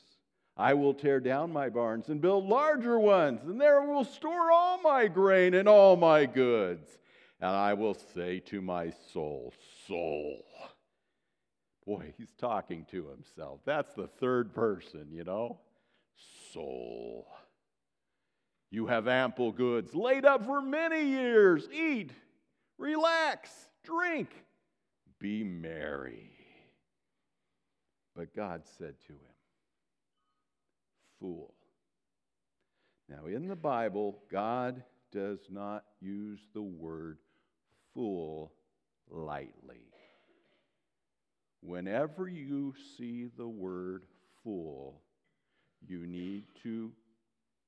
I 0.56 0.74
will 0.74 0.94
tear 0.94 1.20
down 1.20 1.52
my 1.52 1.68
barns 1.68 2.08
and 2.08 2.22
build 2.22 2.46
larger 2.46 2.98
ones, 2.98 3.42
and 3.44 3.60
there 3.60 3.82
will 3.82 4.06
store 4.06 4.50
all 4.50 4.82
my 4.82 5.10
grain 5.10 5.56
and 5.56 5.68
all 5.68 5.98
my 5.98 6.26
goods. 6.26 6.88
And 7.42 7.50
I 7.52 7.74
will 7.74 7.98
say 8.14 8.40
to 8.46 8.62
my 8.62 8.94
soul, 9.12 9.54
Soul. 9.90 10.46
Boy, 11.86 12.14
he's 12.18 12.34
talking 12.40 12.86
to 12.92 13.10
himself. 13.10 13.60
That's 13.66 13.94
the 13.94 14.08
third 14.08 14.54
person, 14.56 15.10
you 15.12 15.26
know? 15.26 15.60
Soul. 16.54 17.28
You 18.75 18.88
have 18.88 19.08
ample 19.08 19.53
goods 19.53 19.96
laid 19.96 20.25
up 20.25 20.46
for 20.46 20.62
many 20.62 21.01
years. 21.01 21.70
Eat, 21.72 22.12
relax, 22.77 23.50
drink, 23.86 24.27
be 25.17 25.46
merry. 25.46 26.34
But 28.17 28.36
God 28.36 28.63
said 28.77 28.96
to 29.08 29.13
him, 29.13 29.36
fool. 31.22 31.53
Now, 33.08 33.27
in 33.27 33.48
the 33.48 33.55
Bible, 33.55 34.20
God 34.29 34.84
does 35.10 35.39
not 35.50 35.86
use 36.01 36.41
the 36.53 36.62
word 36.62 37.20
fool 37.94 38.51
lightly. 39.10 39.94
Whenever 41.62 42.27
you 42.27 42.74
see 42.98 43.29
the 43.38 43.48
word 43.48 44.03
fool, 44.44 45.01
you 45.88 46.05
need 46.05 46.44
to 46.63 46.91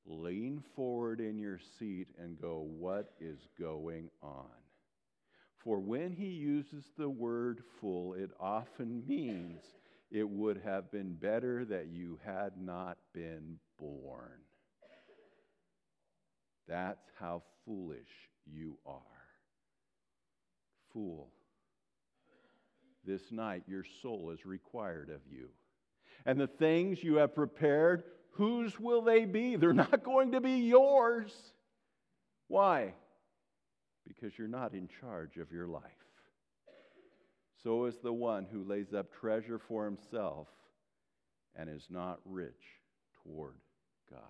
lean 0.07 0.63
forward 0.75 1.19
in 1.19 1.37
your 1.37 1.59
seat 1.79 2.07
and 2.17 2.41
go, 2.41 2.65
What 2.77 3.13
is 3.19 3.39
going 3.59 4.09
on? 4.21 4.45
For 5.57 5.79
when 5.79 6.13
he 6.13 6.27
uses 6.27 6.85
the 6.97 7.09
word 7.09 7.61
fool, 7.81 8.13
it 8.13 8.31
often 8.39 9.03
means 9.05 9.61
it 10.09 10.27
would 10.27 10.61
have 10.63 10.91
been 10.91 11.13
better 11.13 11.65
that 11.65 11.87
you 11.87 12.19
had 12.23 12.53
not 12.57 12.97
been 13.13 13.57
born. 13.77 14.39
That's 16.67 17.09
how 17.19 17.43
foolish 17.65 18.07
you 18.45 18.77
are. 18.85 19.01
Fool. 20.93 21.29
This 23.05 23.31
night, 23.31 23.63
your 23.67 23.85
soul 24.01 24.31
is 24.31 24.45
required 24.45 25.09
of 25.09 25.21
you. 25.29 25.49
And 26.25 26.39
the 26.39 26.47
things 26.47 27.03
you 27.03 27.15
have 27.15 27.35
prepared, 27.35 28.03
whose 28.37 28.79
will 28.79 29.01
they 29.01 29.25
be? 29.25 29.55
They're 29.55 29.73
not 29.85 30.03
going 30.03 30.31
to 30.31 30.41
be 30.41 30.67
yours. 30.67 31.31
Why? 32.47 32.93
Because 34.07 34.37
you're 34.37 34.47
not 34.47 34.73
in 34.73 34.87
charge 35.01 35.37
of 35.37 35.51
your 35.51 35.67
life 35.67 35.83
so 37.67 37.83
is 37.83 37.97
the 37.97 38.13
one 38.13 38.45
who 38.49 38.63
lays 38.63 38.93
up 38.93 39.11
treasure 39.11 39.59
for 39.59 39.83
himself 39.83 40.47
and 41.53 41.69
is 41.69 41.87
not 41.89 42.19
rich 42.23 42.53
toward 43.23 43.55
God. 44.09 44.21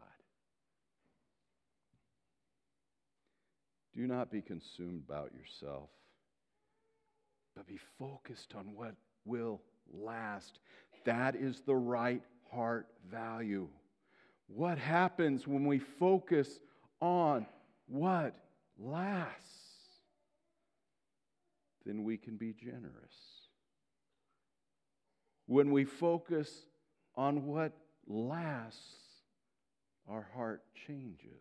Do 3.96 4.08
not 4.08 4.32
be 4.32 4.42
consumed 4.42 5.04
about 5.08 5.34
yourself, 5.36 5.90
but 7.56 7.68
be 7.68 7.80
focused 8.00 8.54
on 8.56 8.74
what 8.74 8.96
will 9.24 9.62
last. 9.94 10.58
That 11.06 11.36
is 11.36 11.62
the 11.62 11.76
right 11.76 12.24
heart 12.52 12.88
value. 13.08 13.68
What 14.48 14.78
happens 14.78 15.48
when 15.48 15.66
we 15.66 15.80
focus 15.80 16.60
on 17.02 17.46
what 17.88 18.36
lasts? 18.80 19.58
then 21.88 22.04
we 22.04 22.18
can 22.18 22.36
be 22.36 22.54
generous. 22.54 23.16
When 25.46 25.72
we 25.72 25.86
focus 25.86 26.66
on 27.16 27.46
what 27.46 27.72
lasts, 28.06 28.82
our 30.10 30.28
heart 30.36 30.64
changes. 30.86 31.32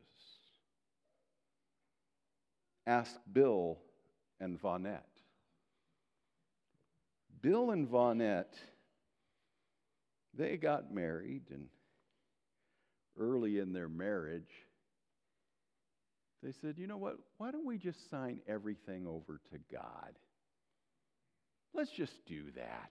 Ask 2.87 3.17
Bill 3.33 3.79
and 4.39 4.61
Vonette. 4.61 5.03
Bill 7.43 7.73
and 7.73 7.89
Vonette, 7.89 8.55
they 10.33 10.57
got 10.57 10.95
married, 10.95 11.43
and 11.51 11.67
early 13.19 13.59
in 13.59 13.73
their 13.73 13.89
marriage, 13.89 14.51
they 16.43 16.53
said, 16.61 16.79
you 16.79 16.87
know 16.87 16.99
what? 16.99 17.17
Why 17.39 17.51
don't 17.51 17.67
we 17.67 17.79
just 17.79 18.11
sign 18.11 18.41
everything 18.47 19.07
over 19.07 19.41
to 19.51 19.59
God? 19.73 20.13
Let's 21.75 21.91
just 21.91 22.15
do 22.27 22.45
that. 22.57 22.91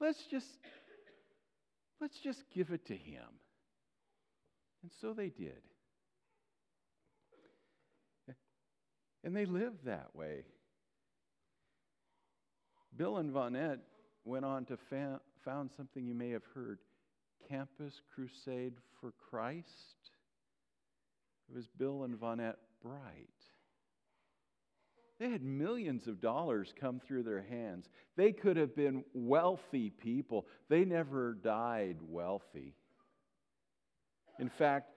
Let's 0.00 0.22
just 0.30 0.46
let's 2.00 2.18
just 2.20 2.42
give 2.54 2.70
it 2.70 2.86
to 2.86 2.94
him. 2.94 3.24
And 4.82 4.92
so 5.00 5.12
they 5.12 5.28
did. 5.28 5.60
And 9.24 9.34
they 9.34 9.46
lived 9.46 9.84
that 9.86 10.14
way. 10.14 10.44
Bill 12.96 13.18
and 13.18 13.32
Vonette 13.32 13.80
went 14.24 14.44
on 14.44 14.64
to 14.66 14.78
found 15.44 15.70
something 15.76 16.06
you 16.06 16.14
may 16.14 16.30
have 16.30 16.44
heard 16.54 16.78
Campus 17.48 18.00
Crusade 18.14 18.74
for 19.00 19.12
Christ. 19.30 20.12
It 21.48 21.54
was 21.54 21.66
Bill 21.66 22.04
and 22.04 22.18
Vonette 22.18 22.58
Bright. 22.82 23.28
They 25.18 25.30
had 25.30 25.42
millions 25.42 26.06
of 26.06 26.20
dollars 26.20 26.72
come 26.78 27.00
through 27.00 27.24
their 27.24 27.42
hands. 27.42 27.88
They 28.16 28.32
could 28.32 28.56
have 28.56 28.76
been 28.76 29.04
wealthy 29.12 29.90
people. 29.90 30.46
They 30.68 30.84
never 30.84 31.34
died 31.34 31.96
wealthy. 32.02 32.74
In 34.38 34.48
fact, 34.48 34.90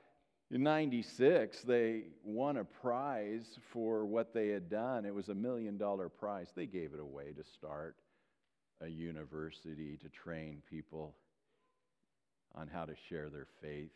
in 0.51 0.61
96, 0.63 1.61
they 1.61 2.03
won 2.23 2.57
a 2.57 2.65
prize 2.65 3.57
for 3.71 4.05
what 4.05 4.33
they 4.33 4.49
had 4.49 4.69
done. 4.69 5.05
It 5.05 5.15
was 5.15 5.29
a 5.29 5.35
million 5.35 5.77
dollar 5.77 6.09
prize. 6.09 6.49
They 6.55 6.67
gave 6.67 6.93
it 6.93 6.99
away 6.99 7.31
to 7.31 7.43
start 7.43 7.95
a 8.81 8.87
university 8.87 9.97
to 9.97 10.09
train 10.09 10.61
people 10.69 11.15
on 12.55 12.67
how 12.67 12.85
to 12.85 12.93
share 13.09 13.29
their 13.29 13.47
faith 13.61 13.91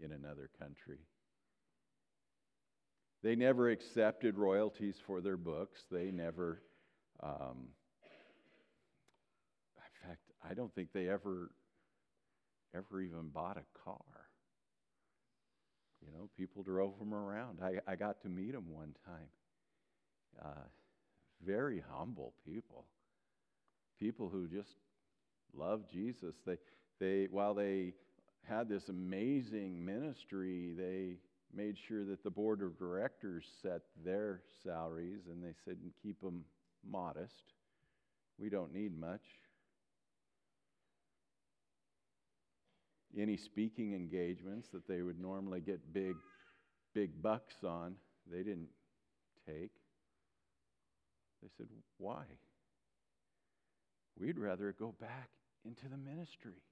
in 0.00 0.12
another 0.12 0.50
country. 0.58 0.98
They 3.22 3.34
never 3.34 3.68
accepted 3.70 4.38
royalties 4.38 4.96
for 5.06 5.20
their 5.20 5.36
books. 5.36 5.84
They 5.90 6.10
never, 6.10 6.62
um, 7.22 7.68
in 9.74 10.08
fact, 10.08 10.20
I 10.48 10.54
don't 10.54 10.72
think 10.74 10.92
they 10.92 11.08
ever, 11.08 11.50
ever 12.74 13.00
even 13.02 13.28
bought 13.28 13.56
a 13.56 13.64
car. 13.84 13.96
You 16.00 16.12
know, 16.12 16.28
people 16.36 16.62
drove 16.62 16.98
them 16.98 17.12
around. 17.12 17.58
I, 17.62 17.80
I 17.90 17.96
got 17.96 18.22
to 18.22 18.28
meet 18.28 18.52
them 18.52 18.70
one 18.70 18.94
time. 19.04 19.28
Uh, 20.40 20.68
very 21.44 21.82
humble 21.92 22.34
people, 22.46 22.84
people 23.98 24.28
who 24.28 24.46
just 24.46 24.76
love 25.56 25.90
Jesus. 25.90 26.36
They, 26.46 26.56
they, 27.00 27.28
while 27.30 27.54
they 27.54 27.94
had 28.48 28.68
this 28.68 28.88
amazing 28.88 29.84
ministry, 29.84 30.72
they 30.76 31.16
made 31.54 31.76
sure 31.78 32.04
that 32.04 32.22
the 32.22 32.30
board 32.30 32.62
of 32.62 32.78
directors 32.78 33.44
set 33.62 33.82
their 34.04 34.40
salaries 34.62 35.20
and 35.30 35.42
they 35.42 35.54
said 35.64 35.76
keep 36.02 36.20
them 36.20 36.44
modest. 36.88 37.54
We 38.38 38.48
don't 38.48 38.72
need 38.72 38.98
much. 38.98 39.22
Any 43.18 43.36
speaking 43.36 43.94
engagements 43.94 44.68
that 44.72 44.86
they 44.86 45.02
would 45.02 45.18
normally 45.18 45.60
get 45.60 45.92
big, 45.92 46.14
big 46.94 47.20
bucks 47.22 47.56
on, 47.64 47.94
they 48.30 48.38
didn't 48.38 48.68
take. 49.46 49.72
They 51.42 51.48
said, 51.56 51.66
Why? 51.96 52.24
We'd 54.18 54.38
rather 54.38 54.74
go 54.78 54.94
back 55.00 55.30
into 55.64 55.88
the 55.88 55.96
ministry. 55.96 56.62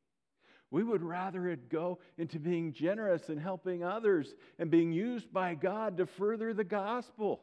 We 0.70 0.82
would 0.82 1.02
rather 1.02 1.49
it 1.49 1.68
go 1.68 1.99
into 2.18 2.40
being 2.40 2.73
generous 2.73 3.28
and 3.28 3.40
helping 3.40 3.85
others 3.85 4.35
and 4.58 4.70
being 4.70 4.92
used 4.92 5.32
by 5.32 5.54
God 5.54 5.96
to 5.99 6.06
further 6.06 6.52
the 6.52 6.64
gospel. 6.64 7.42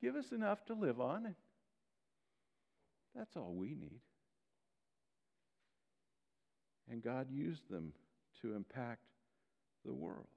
Give 0.00 0.14
us 0.14 0.30
enough 0.30 0.64
to 0.66 0.74
live 0.74 1.00
on, 1.00 1.34
that's 3.14 3.36
all 3.36 3.52
we 3.52 3.74
need. 3.74 4.00
And 6.90 7.02
God 7.02 7.26
used 7.30 7.68
them 7.68 7.92
to 8.42 8.54
impact 8.54 9.02
the 9.84 9.92
world. 9.92 10.28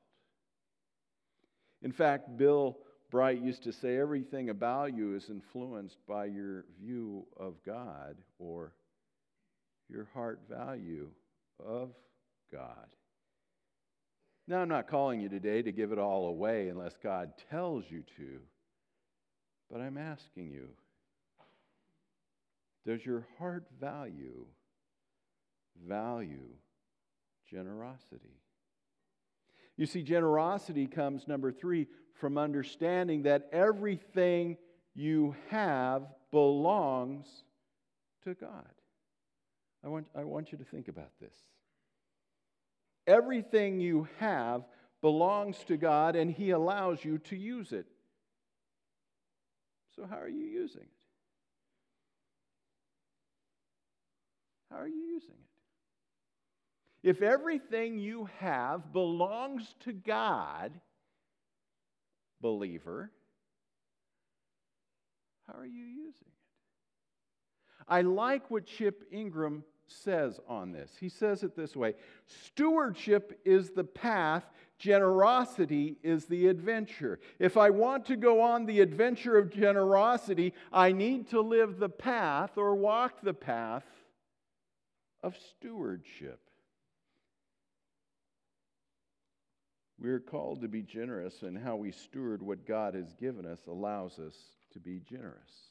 In 1.83 1.91
fact, 1.91 2.37
Bill 2.37 2.77
Bright 3.11 3.41
used 3.41 3.63
to 3.63 3.73
say 3.73 3.97
everything 3.97 4.49
about 4.49 4.95
you 4.95 5.15
is 5.15 5.29
influenced 5.29 5.97
by 6.07 6.25
your 6.25 6.65
view 6.79 7.27
of 7.37 7.55
God 7.65 8.15
or 8.39 8.73
your 9.89 10.07
heart 10.13 10.39
value 10.49 11.09
of 11.65 11.91
God. 12.51 12.87
Now, 14.47 14.59
I'm 14.59 14.69
not 14.69 14.87
calling 14.87 15.21
you 15.21 15.29
today 15.29 15.61
to 15.61 15.71
give 15.71 15.91
it 15.91 15.99
all 15.99 16.27
away 16.27 16.69
unless 16.69 16.95
God 17.01 17.31
tells 17.49 17.85
you 17.89 18.03
to, 18.17 18.39
but 19.69 19.81
I'm 19.81 19.97
asking 19.97 20.49
you 20.51 20.69
does 22.85 23.05
your 23.05 23.27
heart 23.37 23.65
value 23.79 24.47
value 25.87 26.49
generosity? 27.49 28.39
You 29.77 29.85
see, 29.85 30.03
generosity 30.03 30.87
comes, 30.87 31.27
number 31.27 31.51
three, 31.51 31.87
from 32.13 32.37
understanding 32.37 33.23
that 33.23 33.49
everything 33.51 34.57
you 34.93 35.35
have 35.49 36.03
belongs 36.31 37.27
to 38.23 38.33
God. 38.33 38.69
I 39.83 39.87
want, 39.87 40.07
I 40.15 40.23
want 40.23 40.51
you 40.51 40.57
to 40.57 40.63
think 40.63 40.87
about 40.87 41.11
this. 41.19 41.33
Everything 43.07 43.79
you 43.79 44.07
have 44.19 44.63
belongs 45.01 45.57
to 45.67 45.77
God, 45.77 46.15
and 46.15 46.31
He 46.31 46.51
allows 46.51 47.03
you 47.03 47.17
to 47.19 47.35
use 47.35 47.71
it. 47.71 47.87
So, 49.95 50.05
how 50.07 50.17
are 50.17 50.29
you 50.29 50.45
using 50.45 50.81
it? 50.81 50.87
How 54.69 54.77
are 54.77 54.87
you 54.87 55.01
using 55.13 55.31
it? 55.31 57.09
If 57.09 57.21
everything 57.23 57.97
you 57.97 58.29
have 58.39 58.93
belongs 58.93 59.75
to 59.81 59.91
God, 59.91 60.71
believer, 62.39 63.11
how 65.47 65.59
are 65.59 65.65
you 65.65 65.83
using 65.83 66.27
it? 66.27 66.31
I 67.87 68.01
like 68.01 68.49
what 68.51 68.67
Chip 68.67 69.03
Ingram 69.11 69.63
says 69.91 70.39
on 70.47 70.71
this. 70.71 70.91
He 70.99 71.09
says 71.09 71.43
it 71.43 71.55
this 71.55 71.75
way 71.75 71.95
Stewardship 72.27 73.39
is 73.45 73.71
the 73.71 73.83
path, 73.83 74.43
generosity 74.77 75.97
is 76.03 76.25
the 76.25 76.47
adventure. 76.47 77.19
If 77.39 77.57
I 77.57 77.69
want 77.69 78.05
to 78.07 78.15
go 78.15 78.41
on 78.41 78.65
the 78.65 78.81
adventure 78.81 79.37
of 79.37 79.51
generosity, 79.51 80.53
I 80.71 80.91
need 80.91 81.29
to 81.29 81.41
live 81.41 81.77
the 81.77 81.89
path 81.89 82.57
or 82.57 82.75
walk 82.75 83.21
the 83.21 83.33
path 83.33 83.85
of 85.23 85.35
stewardship. 85.37 86.39
We 89.99 90.09
are 90.09 90.19
called 90.19 90.61
to 90.61 90.67
be 90.67 90.81
generous, 90.81 91.43
and 91.43 91.55
how 91.55 91.75
we 91.75 91.91
steward 91.91 92.41
what 92.41 92.65
God 92.65 92.95
has 92.95 93.13
given 93.13 93.45
us 93.45 93.59
allows 93.67 94.17
us 94.17 94.35
to 94.73 94.79
be 94.79 94.99
generous. 94.99 95.70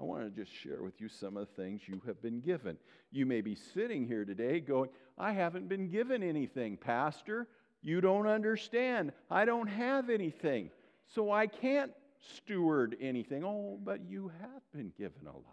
I 0.00 0.04
want 0.04 0.22
to 0.22 0.30
just 0.30 0.54
share 0.56 0.82
with 0.82 0.98
you 0.98 1.08
some 1.08 1.36
of 1.36 1.46
the 1.46 1.62
things 1.62 1.82
you 1.86 2.00
have 2.06 2.22
been 2.22 2.40
given. 2.40 2.78
You 3.12 3.26
may 3.26 3.42
be 3.42 3.54
sitting 3.54 4.06
here 4.06 4.24
today 4.24 4.58
going, 4.58 4.88
I 5.18 5.32
haven't 5.32 5.68
been 5.68 5.90
given 5.90 6.22
anything, 6.22 6.78
Pastor. 6.78 7.48
You 7.82 8.00
don't 8.00 8.26
understand. 8.26 9.12
I 9.30 9.44
don't 9.44 9.66
have 9.66 10.08
anything. 10.08 10.70
So 11.14 11.30
I 11.30 11.46
can't 11.46 11.92
steward 12.36 12.96
anything. 12.98 13.44
Oh, 13.44 13.78
but 13.82 14.00
you 14.08 14.32
have 14.40 14.62
been 14.72 14.92
given 14.96 15.26
a 15.26 15.32
lot. 15.32 15.44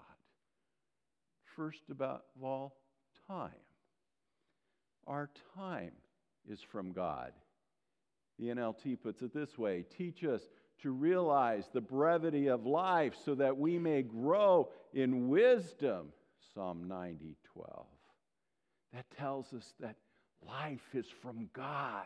First 1.58 1.84
of 1.90 2.02
all, 2.42 2.78
time. 3.28 3.52
Our 5.08 5.30
time 5.56 5.92
is 6.50 6.62
from 6.62 6.94
God. 6.94 7.34
The 8.40 8.46
NLT 8.46 9.02
puts 9.02 9.22
it 9.22 9.34
this 9.34 9.58
way 9.58 9.84
Teach 9.98 10.24
us 10.24 10.42
to 10.82 10.92
realize 10.92 11.66
the 11.74 11.82
brevity 11.82 12.48
of 12.48 12.66
life 12.66 13.14
so 13.26 13.36
that 13.36 13.58
we 13.58 13.80
may 13.80 14.02
grow 14.02 14.70
in 14.94 15.30
wisdom. 15.30 16.10
Psalm 16.54 16.88
90 16.88 17.36
12. 17.54 17.86
That 18.94 19.06
tells 19.18 19.54
us 19.54 19.74
that 19.80 19.96
life 20.46 20.94
is 20.94 21.08
from 21.22 21.50
God. 21.54 22.06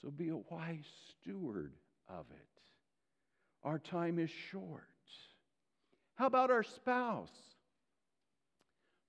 So 0.00 0.10
be 0.10 0.28
a 0.28 0.36
wise 0.36 0.84
steward 1.10 1.72
of 2.08 2.26
it. 2.30 2.60
Our 3.62 3.78
time 3.78 4.18
is 4.18 4.30
short. 4.30 4.82
How 6.16 6.26
about 6.26 6.50
our 6.50 6.62
spouse? 6.62 7.53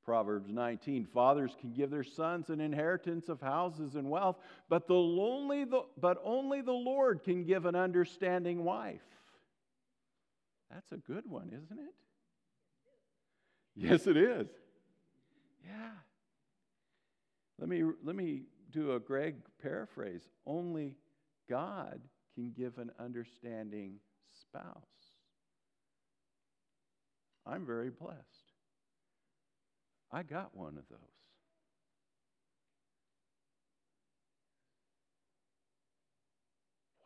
Proverbs 0.05 0.51
19 0.51 1.05
Fathers 1.05 1.55
can 1.59 1.73
give 1.73 1.89
their 1.89 2.03
sons 2.03 2.49
an 2.49 2.61
inheritance 2.61 3.27
of 3.27 3.41
houses 3.41 3.95
and 3.95 4.09
wealth, 4.09 4.37
but, 4.69 4.87
the 4.87 4.93
lonely, 4.93 5.65
the, 5.65 5.81
but 5.99 6.21
only 6.23 6.61
the 6.61 6.71
Lord 6.71 7.23
can 7.23 7.43
give 7.43 7.65
an 7.65 7.75
understanding 7.75 8.63
wife. 8.63 9.01
That's 10.71 10.91
a 10.91 10.97
good 10.97 11.27
one, 11.27 11.47
isn't 11.47 11.79
it? 11.79 11.93
Yes, 13.75 14.07
it 14.07 14.15
is. 14.15 14.47
Yeah. 15.65 15.91
Let 17.59 17.67
me, 17.67 17.83
let 18.03 18.15
me 18.15 18.43
do 18.71 18.93
a 18.93 18.99
Greg 18.99 19.35
paraphrase. 19.61 20.21
Only 20.45 20.95
God 21.49 21.99
can 22.35 22.51
give 22.51 22.77
an 22.77 22.91
understanding 22.99 23.95
spouse. 24.33 24.83
I'm 27.45 27.65
very 27.65 27.89
blessed. 27.89 28.44
I 30.15 30.23
got 30.23 30.56
one 30.56 30.78
of 30.78 30.88
those. 30.89 30.99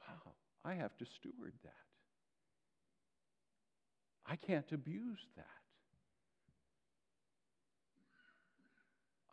Wow, 0.08 0.34
I 0.64 0.76
have 0.76 0.96
to 0.98 1.06
steward 1.08 1.54
that. 1.64 1.74
I 4.28 4.36
can't 4.36 4.72
abuse 4.72 5.26
that. 5.38 5.46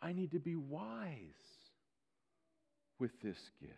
I 0.00 0.14
need 0.14 0.30
to 0.30 0.38
be 0.38 0.56
wise 0.56 1.18
with 2.98 3.10
this 3.22 3.50
gift. 3.60 3.74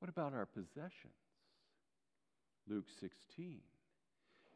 What 0.00 0.08
about 0.08 0.34
our 0.34 0.46
possessions? 0.46 1.14
Luke 2.68 2.86
16. 2.98 3.60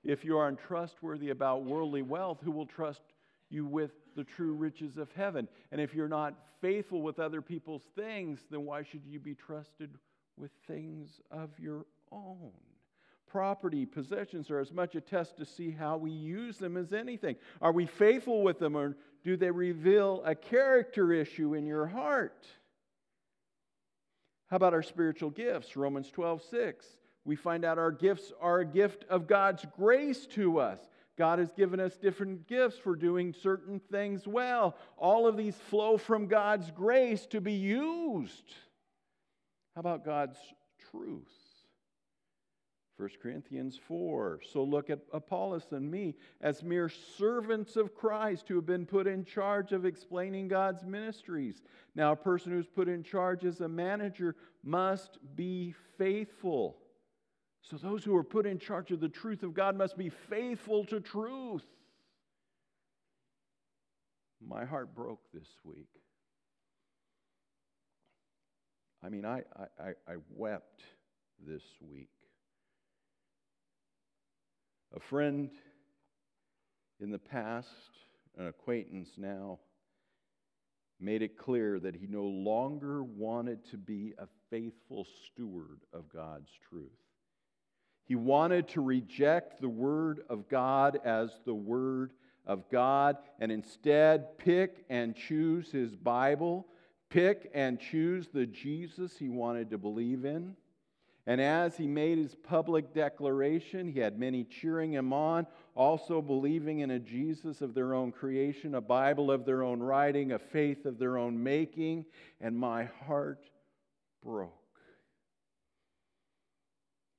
If 0.06 0.24
you 0.24 0.38
are 0.38 0.46
untrustworthy 0.46 1.30
about 1.30 1.64
worldly 1.64 2.02
wealth, 2.02 2.38
who 2.42 2.52
will 2.52 2.66
trust 2.66 3.02
you 3.50 3.66
with 3.66 3.90
the 4.14 4.22
true 4.22 4.54
riches 4.54 4.98
of 4.98 5.10
heaven? 5.12 5.48
And 5.72 5.80
if 5.80 5.94
you're 5.94 6.08
not 6.08 6.34
faithful 6.60 7.02
with 7.02 7.18
other 7.18 7.42
people's 7.42 7.82
things, 7.96 8.38
then 8.48 8.64
why 8.64 8.84
should 8.84 9.04
you 9.04 9.18
be 9.18 9.34
trusted 9.34 9.98
with 10.36 10.52
things 10.68 11.20
of 11.32 11.50
your 11.58 11.86
own? 12.12 12.52
Property, 13.26 13.84
possessions 13.84 14.48
are 14.48 14.60
as 14.60 14.72
much 14.72 14.94
a 14.94 15.00
test 15.00 15.38
to 15.38 15.44
see 15.44 15.72
how 15.72 15.96
we 15.96 16.12
use 16.12 16.56
them 16.58 16.76
as 16.76 16.92
anything. 16.92 17.34
Are 17.60 17.72
we 17.72 17.86
faithful 17.86 18.44
with 18.44 18.60
them, 18.60 18.76
or 18.76 18.96
do 19.24 19.36
they 19.36 19.50
reveal 19.50 20.22
a 20.24 20.36
character 20.36 21.12
issue 21.12 21.54
in 21.54 21.66
your 21.66 21.86
heart? 21.86 22.46
How 24.46 24.56
about 24.56 24.72
our 24.72 24.84
spiritual 24.84 25.30
gifts? 25.30 25.76
Romans 25.76 26.12
12, 26.12 26.42
6 26.44 26.86
we 27.26 27.36
find 27.36 27.64
out 27.64 27.76
our 27.76 27.90
gifts 27.90 28.32
are 28.40 28.60
a 28.60 28.64
gift 28.64 29.04
of 29.10 29.26
God's 29.26 29.66
grace 29.76 30.26
to 30.28 30.60
us. 30.60 30.78
God 31.18 31.40
has 31.40 31.50
given 31.50 31.80
us 31.80 31.96
different 31.96 32.46
gifts 32.46 32.78
for 32.78 32.94
doing 32.94 33.32
certain 33.32 33.80
things 33.90 34.28
well. 34.28 34.76
All 34.96 35.26
of 35.26 35.36
these 35.36 35.56
flow 35.56 35.96
from 35.96 36.28
God's 36.28 36.70
grace 36.70 37.26
to 37.26 37.40
be 37.40 37.54
used. 37.54 38.44
How 39.74 39.80
about 39.80 40.04
God's 40.04 40.38
truth? 40.90 41.26
1 42.96 43.10
Corinthians 43.20 43.78
4. 43.88 44.40
So 44.52 44.62
look 44.62 44.88
at 44.88 45.00
Apollos 45.12 45.66
and 45.72 45.90
me 45.90 46.14
as 46.40 46.62
mere 46.62 46.88
servants 46.88 47.76
of 47.76 47.94
Christ 47.94 48.48
who 48.48 48.54
have 48.54 48.66
been 48.66 48.86
put 48.86 49.06
in 49.06 49.24
charge 49.24 49.72
of 49.72 49.84
explaining 49.84 50.48
God's 50.48 50.84
ministries. 50.84 51.60
Now, 51.94 52.12
a 52.12 52.16
person 52.16 52.52
who's 52.52 52.68
put 52.68 52.88
in 52.88 53.02
charge 53.02 53.44
as 53.44 53.60
a 53.60 53.68
manager 53.68 54.36
must 54.62 55.18
be 55.34 55.74
faithful. 55.98 56.78
So, 57.68 57.76
those 57.76 58.04
who 58.04 58.14
are 58.16 58.22
put 58.22 58.46
in 58.46 58.60
charge 58.60 58.92
of 58.92 59.00
the 59.00 59.08
truth 59.08 59.42
of 59.42 59.52
God 59.52 59.76
must 59.76 59.96
be 59.96 60.08
faithful 60.08 60.84
to 60.84 61.00
truth. 61.00 61.64
My 64.40 64.64
heart 64.64 64.94
broke 64.94 65.20
this 65.34 65.48
week. 65.64 65.88
I 69.02 69.08
mean, 69.08 69.24
I, 69.24 69.42
I, 69.80 69.88
I 70.06 70.14
wept 70.30 70.82
this 71.44 71.62
week. 71.80 72.10
A 74.94 75.00
friend 75.00 75.50
in 77.00 77.10
the 77.10 77.18
past, 77.18 77.68
an 78.38 78.46
acquaintance 78.46 79.10
now, 79.16 79.58
made 81.00 81.22
it 81.22 81.36
clear 81.36 81.80
that 81.80 81.96
he 81.96 82.06
no 82.06 82.24
longer 82.24 83.02
wanted 83.02 83.68
to 83.70 83.76
be 83.76 84.14
a 84.18 84.26
faithful 84.50 85.04
steward 85.26 85.80
of 85.92 86.08
God's 86.08 86.50
truth. 86.70 87.05
He 88.06 88.14
wanted 88.14 88.68
to 88.68 88.80
reject 88.80 89.60
the 89.60 89.68
Word 89.68 90.20
of 90.30 90.48
God 90.48 91.00
as 91.04 91.30
the 91.44 91.54
Word 91.54 92.12
of 92.46 92.68
God 92.70 93.16
and 93.40 93.50
instead 93.50 94.38
pick 94.38 94.84
and 94.88 95.14
choose 95.14 95.70
his 95.70 95.96
Bible, 95.96 96.66
pick 97.10 97.50
and 97.52 97.80
choose 97.80 98.28
the 98.32 98.46
Jesus 98.46 99.18
he 99.18 99.28
wanted 99.28 99.70
to 99.70 99.78
believe 99.78 100.24
in. 100.24 100.54
And 101.28 101.40
as 101.40 101.76
he 101.76 101.88
made 101.88 102.18
his 102.18 102.36
public 102.36 102.94
declaration, 102.94 103.88
he 103.88 103.98
had 103.98 104.16
many 104.16 104.44
cheering 104.44 104.92
him 104.92 105.12
on, 105.12 105.48
also 105.74 106.22
believing 106.22 106.78
in 106.78 106.92
a 106.92 107.00
Jesus 107.00 107.60
of 107.60 107.74
their 107.74 107.94
own 107.94 108.12
creation, 108.12 108.76
a 108.76 108.80
Bible 108.80 109.32
of 109.32 109.44
their 109.44 109.64
own 109.64 109.82
writing, 109.82 110.30
a 110.30 110.38
faith 110.38 110.86
of 110.86 111.00
their 111.00 111.18
own 111.18 111.42
making, 111.42 112.04
and 112.40 112.56
my 112.56 112.84
heart 112.84 113.50
broke. 114.22 114.55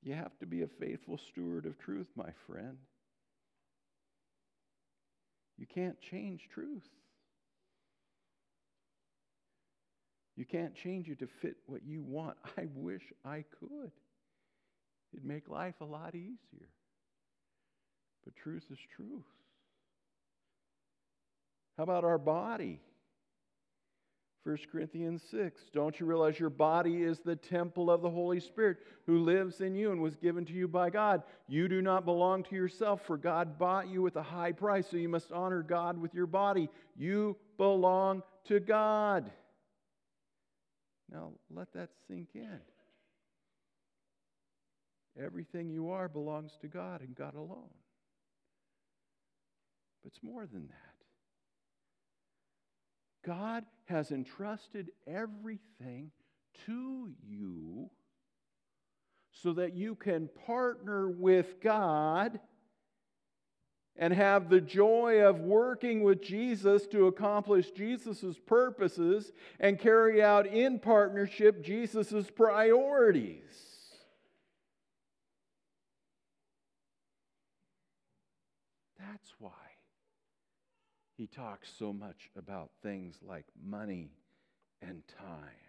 You 0.02 0.14
have 0.14 0.38
to 0.38 0.46
be 0.46 0.62
a 0.62 0.68
faithful 0.80 1.18
steward 1.18 1.66
of 1.66 1.78
truth, 1.78 2.06
my 2.16 2.30
friend. 2.46 2.78
You 5.58 5.66
can't 5.66 6.00
change 6.00 6.48
truth. 6.52 6.88
You 10.36 10.44
can't 10.44 10.74
change 10.74 11.08
it 11.08 11.18
to 11.18 11.26
fit 11.26 11.56
what 11.66 11.82
you 11.84 12.00
want. 12.02 12.36
I 12.56 12.68
wish 12.74 13.02
I 13.24 13.44
could. 13.58 13.90
It'd 15.12 15.24
make 15.24 15.48
life 15.48 15.74
a 15.80 15.84
lot 15.84 16.14
easier. 16.14 16.68
But 18.24 18.36
truth 18.36 18.64
is 18.70 18.78
truth. 18.94 19.24
How 21.76 21.82
about 21.82 22.04
our 22.04 22.18
body? 22.18 22.80
1 24.48 24.56
Corinthians 24.72 25.22
6. 25.30 25.60
Don't 25.74 26.00
you 26.00 26.06
realize 26.06 26.40
your 26.40 26.48
body 26.48 27.02
is 27.02 27.18
the 27.18 27.36
temple 27.36 27.90
of 27.90 28.00
the 28.00 28.08
Holy 28.08 28.40
Spirit 28.40 28.78
who 29.04 29.18
lives 29.18 29.60
in 29.60 29.74
you 29.74 29.92
and 29.92 30.00
was 30.00 30.16
given 30.16 30.46
to 30.46 30.54
you 30.54 30.66
by 30.66 30.88
God? 30.88 31.22
You 31.48 31.68
do 31.68 31.82
not 31.82 32.06
belong 32.06 32.44
to 32.44 32.54
yourself, 32.54 33.02
for 33.04 33.18
God 33.18 33.58
bought 33.58 33.88
you 33.88 34.00
with 34.00 34.16
a 34.16 34.22
high 34.22 34.52
price, 34.52 34.86
so 34.90 34.96
you 34.96 35.10
must 35.10 35.32
honor 35.32 35.62
God 35.62 36.00
with 36.00 36.14
your 36.14 36.26
body. 36.26 36.70
You 36.96 37.36
belong 37.58 38.22
to 38.46 38.58
God. 38.58 39.30
Now, 41.12 41.32
let 41.54 41.70
that 41.74 41.90
sink 42.06 42.28
in. 42.34 42.60
Everything 45.22 45.68
you 45.68 45.90
are 45.90 46.08
belongs 46.08 46.52
to 46.62 46.68
God 46.68 47.02
and 47.02 47.14
God 47.14 47.34
alone. 47.34 47.68
But 50.02 50.12
it's 50.12 50.22
more 50.22 50.46
than 50.46 50.68
that. 50.68 50.87
God 53.28 53.66
has 53.84 54.10
entrusted 54.10 54.90
everything 55.06 56.10
to 56.64 57.10
you 57.22 57.90
so 59.30 59.52
that 59.52 59.74
you 59.74 59.94
can 59.96 60.30
partner 60.46 61.10
with 61.10 61.60
God 61.60 62.40
and 63.96 64.14
have 64.14 64.48
the 64.48 64.62
joy 64.62 65.20
of 65.20 65.40
working 65.40 66.02
with 66.02 66.22
Jesus 66.22 66.86
to 66.86 67.06
accomplish 67.06 67.70
Jesus' 67.72 68.38
purposes 68.46 69.30
and 69.60 69.78
carry 69.78 70.22
out 70.22 70.46
in 70.46 70.78
partnership 70.78 71.62
Jesus' 71.62 72.30
priorities. 72.30 73.42
That's 78.98 79.34
why 79.38 79.67
he 81.18 81.26
talks 81.26 81.68
so 81.80 81.92
much 81.92 82.30
about 82.38 82.70
things 82.80 83.16
like 83.26 83.44
money 83.62 84.12
and 84.80 85.02
time. 85.18 85.68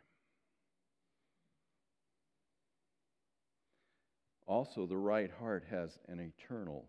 Also, 4.45 4.85
the 4.85 4.95
right 4.95 5.31
heart 5.39 5.63
has 5.71 5.89
an 6.07 6.19
eternal 6.19 6.85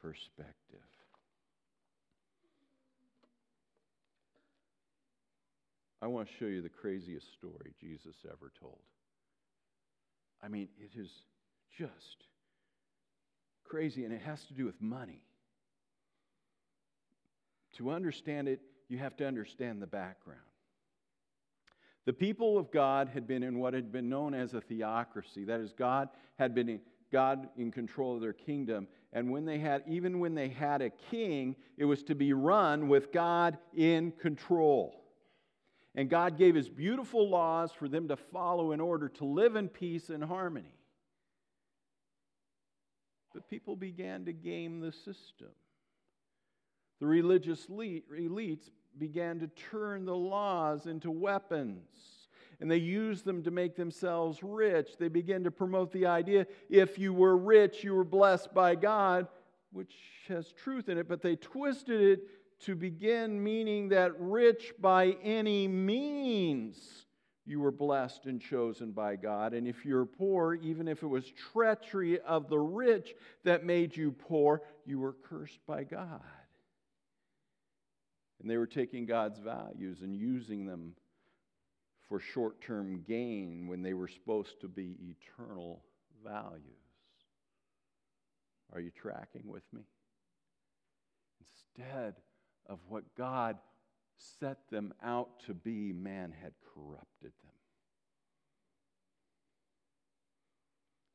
perspective. 0.00 0.80
I 6.02 6.06
want 6.06 6.28
to 6.28 6.34
show 6.38 6.46
you 6.46 6.62
the 6.62 6.70
craziest 6.70 7.26
story 7.34 7.74
Jesus 7.78 8.16
ever 8.24 8.50
told. 8.58 8.80
I 10.42 10.48
mean, 10.48 10.68
it 10.78 10.98
is 10.98 11.10
just 11.76 12.24
crazy, 13.64 14.06
and 14.06 14.14
it 14.14 14.22
has 14.22 14.42
to 14.46 14.54
do 14.54 14.64
with 14.64 14.80
money. 14.80 15.20
To 17.76 17.90
understand 17.90 18.48
it, 18.48 18.60
you 18.88 18.98
have 18.98 19.16
to 19.16 19.26
understand 19.26 19.80
the 19.80 19.86
background. 19.86 20.40
The 22.06 22.12
people 22.12 22.58
of 22.58 22.70
God 22.70 23.08
had 23.08 23.26
been 23.26 23.42
in 23.42 23.58
what 23.58 23.74
had 23.74 23.92
been 23.92 24.08
known 24.08 24.34
as 24.34 24.54
a 24.54 24.60
theocracy. 24.60 25.44
That 25.44 25.60
is, 25.60 25.72
God 25.72 26.08
had 26.38 26.54
been 26.54 26.68
in, 26.68 26.80
God 27.12 27.48
in 27.56 27.70
control 27.70 28.14
of 28.14 28.20
their 28.20 28.32
kingdom. 28.32 28.88
And 29.12 29.30
when 29.30 29.44
they 29.44 29.58
had, 29.58 29.82
even 29.86 30.18
when 30.18 30.34
they 30.34 30.48
had 30.48 30.82
a 30.82 30.90
king, 30.90 31.56
it 31.76 31.84
was 31.84 32.02
to 32.04 32.14
be 32.14 32.32
run 32.32 32.88
with 32.88 33.12
God 33.12 33.58
in 33.76 34.12
control. 34.12 35.04
And 35.94 36.08
God 36.08 36.38
gave 36.38 36.54
his 36.54 36.68
beautiful 36.68 37.28
laws 37.28 37.72
for 37.72 37.88
them 37.88 38.08
to 38.08 38.16
follow 38.16 38.72
in 38.72 38.80
order 38.80 39.08
to 39.08 39.24
live 39.24 39.56
in 39.56 39.68
peace 39.68 40.08
and 40.08 40.22
harmony. 40.22 40.78
But 43.34 43.48
people 43.48 43.76
began 43.76 44.24
to 44.24 44.32
game 44.32 44.80
the 44.80 44.92
system. 44.92 45.50
The 47.00 47.06
religious 47.06 47.66
elites 47.66 48.70
began 48.98 49.40
to 49.40 49.48
turn 49.48 50.04
the 50.04 50.16
laws 50.16 50.86
into 50.86 51.10
weapons 51.10 52.20
and 52.60 52.70
they 52.70 52.76
used 52.76 53.24
them 53.24 53.42
to 53.42 53.50
make 53.50 53.74
themselves 53.74 54.42
rich. 54.42 54.96
They 54.98 55.08
began 55.08 55.44
to 55.44 55.50
promote 55.50 55.92
the 55.92 56.06
idea 56.06 56.46
if 56.68 56.98
you 56.98 57.14
were 57.14 57.36
rich, 57.36 57.82
you 57.82 57.94
were 57.94 58.04
blessed 58.04 58.52
by 58.52 58.74
God, 58.74 59.28
which 59.72 59.94
has 60.28 60.52
truth 60.52 60.88
in 60.88 60.98
it, 60.98 61.08
but 61.08 61.22
they 61.22 61.36
twisted 61.36 62.00
it 62.00 62.20
to 62.60 62.74
begin 62.74 63.42
meaning 63.42 63.88
that 63.88 64.12
rich 64.20 64.74
by 64.78 65.16
any 65.22 65.66
means 65.66 67.06
you 67.46 67.60
were 67.60 67.72
blessed 67.72 68.26
and 68.26 68.40
chosen 68.40 68.92
by 68.92 69.16
God. 69.16 69.54
And 69.54 69.66
if 69.66 69.86
you're 69.86 70.04
poor, 70.04 70.54
even 70.54 70.86
if 70.86 71.02
it 71.02 71.06
was 71.06 71.32
treachery 71.52 72.20
of 72.20 72.50
the 72.50 72.58
rich 72.58 73.14
that 73.44 73.64
made 73.64 73.96
you 73.96 74.12
poor, 74.12 74.60
you 74.84 74.98
were 74.98 75.14
cursed 75.24 75.60
by 75.66 75.84
God. 75.84 76.20
And 78.40 78.50
they 78.50 78.56
were 78.56 78.66
taking 78.66 79.04
God's 79.04 79.38
values 79.38 80.00
and 80.00 80.16
using 80.16 80.64
them 80.64 80.94
for 82.08 82.18
short 82.18 82.60
term 82.62 83.04
gain 83.06 83.68
when 83.68 83.82
they 83.82 83.94
were 83.94 84.08
supposed 84.08 84.60
to 84.62 84.68
be 84.68 84.96
eternal 85.00 85.82
values. 86.24 86.64
Are 88.72 88.80
you 88.80 88.90
tracking 88.90 89.42
with 89.46 89.64
me? 89.72 89.82
Instead 91.40 92.14
of 92.66 92.78
what 92.88 93.04
God 93.16 93.58
set 94.16 94.58
them 94.70 94.94
out 95.02 95.40
to 95.46 95.54
be, 95.54 95.92
man 95.92 96.32
had 96.42 96.52
corrupted 96.74 97.32
them. 97.42 97.52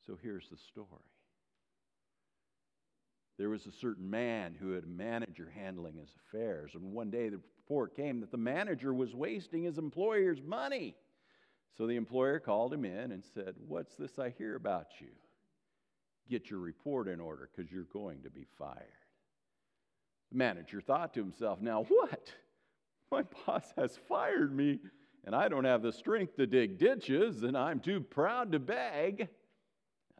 So 0.06 0.18
here's 0.22 0.48
the 0.48 0.56
story. 0.56 0.86
There 3.38 3.50
was 3.50 3.66
a 3.66 3.72
certain 3.72 4.08
man 4.08 4.56
who 4.58 4.72
had 4.72 4.84
a 4.84 4.88
manager 4.88 5.52
handling 5.54 5.96
his 5.96 6.14
affairs, 6.26 6.72
and 6.74 6.92
one 6.92 7.10
day 7.10 7.28
the 7.28 7.40
report 7.58 7.94
came 7.94 8.20
that 8.20 8.30
the 8.30 8.38
manager 8.38 8.94
was 8.94 9.14
wasting 9.14 9.64
his 9.64 9.76
employer's 9.76 10.40
money. 10.42 10.94
So 11.76 11.86
the 11.86 11.96
employer 11.96 12.38
called 12.40 12.72
him 12.72 12.84
in 12.84 13.12
and 13.12 13.22
said, 13.34 13.54
What's 13.66 13.94
this 13.96 14.18
I 14.18 14.30
hear 14.30 14.56
about 14.56 14.86
you? 15.00 15.08
Get 16.30 16.48
your 16.50 16.60
report 16.60 17.08
in 17.08 17.20
order 17.20 17.50
because 17.54 17.70
you're 17.70 17.84
going 17.84 18.22
to 18.22 18.30
be 18.30 18.46
fired. 18.58 18.80
The 20.32 20.38
manager 20.38 20.80
thought 20.80 21.12
to 21.14 21.20
himself, 21.20 21.60
Now 21.60 21.84
what? 21.84 22.32
My 23.12 23.22
boss 23.46 23.72
has 23.76 23.98
fired 24.08 24.56
me, 24.56 24.80
and 25.24 25.34
I 25.34 25.48
don't 25.48 25.64
have 25.64 25.82
the 25.82 25.92
strength 25.92 26.36
to 26.36 26.46
dig 26.46 26.78
ditches, 26.78 27.42
and 27.42 27.56
I'm 27.56 27.80
too 27.80 28.00
proud 28.00 28.52
to 28.52 28.58
beg. 28.58 29.28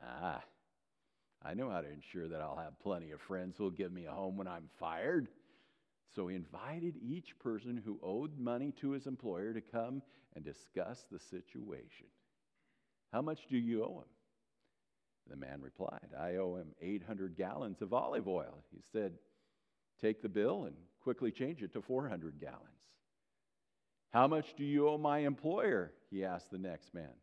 Ah, 0.02 0.42
I 1.46 1.54
know 1.54 1.70
how 1.70 1.80
to 1.80 1.88
ensure 1.88 2.26
that 2.28 2.40
I'll 2.40 2.56
have 2.56 2.80
plenty 2.80 3.12
of 3.12 3.20
friends 3.20 3.56
who'll 3.56 3.70
give 3.70 3.92
me 3.92 4.06
a 4.06 4.12
home 4.12 4.37
when 4.37 4.48
I'm 4.48 4.68
fired. 4.80 5.28
So 6.14 6.26
he 6.26 6.35
invited 6.35 6.96
each 7.00 7.38
person 7.38 7.80
who 7.85 8.00
owed 8.02 8.37
money 8.37 8.72
to 8.80 8.90
his 8.90 9.06
employer 9.06 9.52
to 9.52 9.61
come 9.61 10.02
and 10.35 10.44
discuss 10.44 11.04
the 11.11 11.20
situation. 11.20 12.06
How 13.12 13.22
much 13.22 13.46
do 13.48 13.56
you 13.56 13.85
owe 13.85 13.98
him? 13.98 14.09
The 15.28 15.37
man 15.37 15.61
replied, 15.61 16.09
I 16.18 16.37
owe 16.37 16.56
him 16.56 16.74
800 16.80 17.37
gallons 17.37 17.80
of 17.80 17.92
olive 17.92 18.26
oil. 18.26 18.64
He 18.72 18.80
said, 18.92 19.12
Take 20.00 20.22
the 20.22 20.28
bill 20.28 20.64
and 20.64 20.74
quickly 21.00 21.30
change 21.30 21.62
it 21.62 21.72
to 21.74 21.82
400 21.82 22.40
gallons. 22.40 22.61
How 24.12 24.26
much 24.26 24.54
do 24.56 24.64
you 24.64 24.88
owe 24.88 24.98
my 24.98 25.18
employer? 25.18 25.92
He 26.11 26.24
asked 26.24 26.50
the 26.50 26.59
next 26.59 26.92
man. 26.92 27.14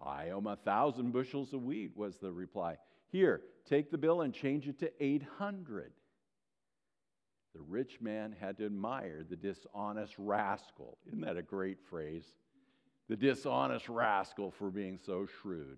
I 0.00 0.30
owe 0.30 0.38
him 0.38 0.46
a 0.46 0.56
thousand 0.56 1.12
bushels 1.12 1.52
of 1.52 1.62
wheat, 1.62 1.96
was 1.96 2.16
the 2.16 2.32
reply. 2.32 2.76
Here, 3.12 3.42
take 3.68 3.90
the 3.90 3.98
bill 3.98 4.22
and 4.22 4.32
change 4.32 4.66
it 4.66 4.78
to 4.80 4.90
800. 4.98 5.92
The 7.54 7.60
rich 7.60 8.00
man 8.00 8.34
had 8.40 8.56
to 8.56 8.64
admire 8.64 9.22
the 9.28 9.36
dishonest 9.36 10.14
rascal. 10.16 10.96
Isn't 11.06 11.20
that 11.20 11.36
a 11.36 11.42
great 11.42 11.78
phrase? 11.90 12.24
The 13.10 13.16
dishonest 13.16 13.90
rascal 13.90 14.50
for 14.50 14.70
being 14.70 14.98
so 15.04 15.26
shrewd. 15.26 15.76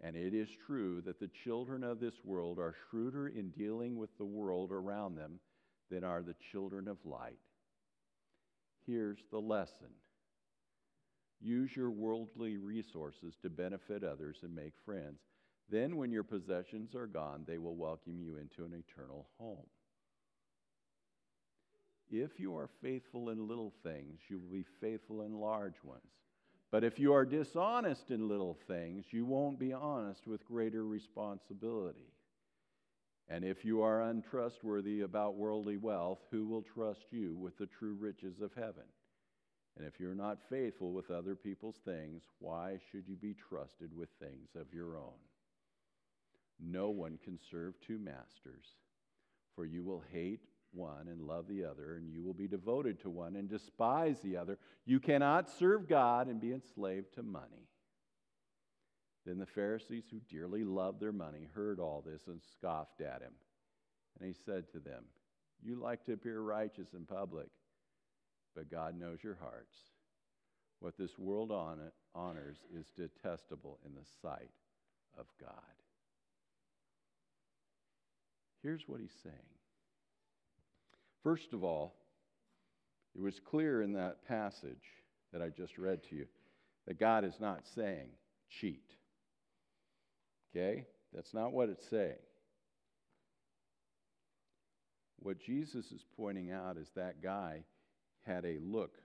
And 0.00 0.14
it 0.16 0.32
is 0.32 0.48
true 0.66 1.02
that 1.02 1.18
the 1.18 1.30
children 1.44 1.82
of 1.82 1.98
this 1.98 2.14
world 2.24 2.60
are 2.60 2.76
shrewder 2.88 3.26
in 3.28 3.50
dealing 3.50 3.98
with 3.98 4.16
the 4.16 4.24
world 4.24 4.70
around 4.70 5.16
them 5.16 5.40
than 5.90 6.04
are 6.04 6.22
the 6.22 6.36
children 6.52 6.86
of 6.86 7.04
light. 7.04 7.40
Here's 8.86 9.18
the 9.32 9.40
lesson 9.40 9.88
use 11.42 11.74
your 11.74 11.90
worldly 11.90 12.56
resources 12.56 13.34
to 13.42 13.50
benefit 13.50 14.04
others 14.04 14.38
and 14.42 14.54
make 14.54 14.74
friends. 14.84 15.18
Then, 15.70 15.96
when 15.96 16.10
your 16.10 16.24
possessions 16.24 16.94
are 16.94 17.06
gone, 17.06 17.44
they 17.46 17.58
will 17.58 17.76
welcome 17.76 18.18
you 18.20 18.36
into 18.36 18.64
an 18.64 18.74
eternal 18.74 19.28
home. 19.38 19.66
If 22.10 22.40
you 22.40 22.56
are 22.56 22.68
faithful 22.82 23.30
in 23.30 23.46
little 23.46 23.72
things, 23.84 24.18
you 24.28 24.40
will 24.40 24.52
be 24.52 24.66
faithful 24.80 25.22
in 25.22 25.38
large 25.38 25.84
ones. 25.84 26.02
But 26.72 26.82
if 26.82 26.98
you 26.98 27.12
are 27.12 27.24
dishonest 27.24 28.10
in 28.10 28.28
little 28.28 28.58
things, 28.66 29.04
you 29.10 29.24
won't 29.24 29.60
be 29.60 29.72
honest 29.72 30.26
with 30.26 30.44
greater 30.44 30.84
responsibility. 30.84 32.12
And 33.28 33.44
if 33.44 33.64
you 33.64 33.82
are 33.82 34.02
untrustworthy 34.02 35.02
about 35.02 35.36
worldly 35.36 35.76
wealth, 35.76 36.18
who 36.32 36.46
will 36.46 36.62
trust 36.62 37.06
you 37.12 37.36
with 37.36 37.56
the 37.58 37.66
true 37.66 37.94
riches 37.94 38.40
of 38.40 38.52
heaven? 38.54 38.86
And 39.76 39.86
if 39.86 40.00
you're 40.00 40.16
not 40.16 40.38
faithful 40.48 40.92
with 40.92 41.12
other 41.12 41.36
people's 41.36 41.78
things, 41.84 42.22
why 42.40 42.78
should 42.90 43.06
you 43.06 43.14
be 43.14 43.34
trusted 43.34 43.96
with 43.96 44.08
things 44.18 44.48
of 44.56 44.74
your 44.74 44.96
own? 44.96 45.29
No 46.62 46.90
one 46.90 47.18
can 47.22 47.38
serve 47.50 47.74
two 47.80 47.98
masters, 47.98 48.66
for 49.54 49.64
you 49.64 49.82
will 49.82 50.02
hate 50.12 50.40
one 50.72 51.08
and 51.08 51.22
love 51.22 51.48
the 51.48 51.64
other, 51.64 51.96
and 51.96 52.08
you 52.08 52.22
will 52.22 52.34
be 52.34 52.46
devoted 52.46 53.00
to 53.00 53.10
one 53.10 53.36
and 53.36 53.48
despise 53.48 54.20
the 54.20 54.36
other. 54.36 54.58
You 54.84 55.00
cannot 55.00 55.50
serve 55.50 55.88
God 55.88 56.28
and 56.28 56.40
be 56.40 56.52
enslaved 56.52 57.14
to 57.14 57.22
money. 57.22 57.68
Then 59.26 59.38
the 59.38 59.46
Pharisees, 59.46 60.04
who 60.10 60.20
dearly 60.30 60.64
loved 60.64 61.00
their 61.00 61.12
money, 61.12 61.48
heard 61.54 61.78
all 61.78 62.02
this 62.04 62.26
and 62.26 62.40
scoffed 62.52 63.00
at 63.00 63.20
him. 63.20 63.32
And 64.18 64.26
he 64.28 64.34
said 64.44 64.70
to 64.72 64.78
them, 64.78 65.04
You 65.62 65.76
like 65.76 66.04
to 66.04 66.12
appear 66.12 66.40
righteous 66.40 66.94
in 66.94 67.04
public, 67.04 67.48
but 68.54 68.70
God 68.70 68.98
knows 68.98 69.22
your 69.22 69.38
hearts. 69.40 69.76
What 70.80 70.96
this 70.96 71.18
world 71.18 71.52
honors 72.14 72.56
is 72.74 72.86
detestable 72.96 73.78
in 73.84 73.94
the 73.94 74.06
sight 74.22 74.50
of 75.18 75.26
God. 75.38 75.50
Here's 78.62 78.82
what 78.86 79.00
he's 79.00 79.16
saying 79.22 79.34
First 81.22 81.52
of 81.52 81.64
all, 81.64 81.94
it 83.14 83.20
was 83.20 83.40
clear 83.40 83.82
in 83.82 83.92
that 83.94 84.26
passage 84.26 84.76
that 85.32 85.42
I 85.42 85.48
just 85.48 85.78
read 85.78 86.02
to 86.08 86.16
you 86.16 86.26
that 86.86 86.98
God 86.98 87.24
is 87.24 87.34
not 87.40 87.66
saying 87.74 88.08
cheat. 88.48 88.90
Okay? 90.50 90.86
That's 91.12 91.34
not 91.34 91.52
what 91.52 91.68
it's 91.68 91.88
saying. 91.88 92.14
What 95.18 95.38
Jesus 95.38 95.92
is 95.92 96.04
pointing 96.16 96.50
out 96.50 96.78
is 96.78 96.88
that 96.96 97.22
guy 97.22 97.64
had 98.26 98.44
a 98.44 98.58
look 98.62 98.96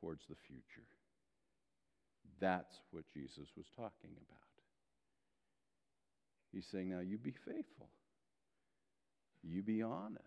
towards 0.00 0.22
the 0.28 0.36
future. 0.46 0.86
That's 2.40 2.80
what 2.92 3.04
Jesus 3.12 3.48
was 3.56 3.66
talking 3.74 4.10
about. 4.12 4.38
He's 6.52 6.66
saying, 6.70 6.90
now 6.90 7.00
you 7.00 7.18
be 7.18 7.34
faithful, 7.44 7.88
you 9.42 9.62
be 9.62 9.82
honest. 9.82 10.24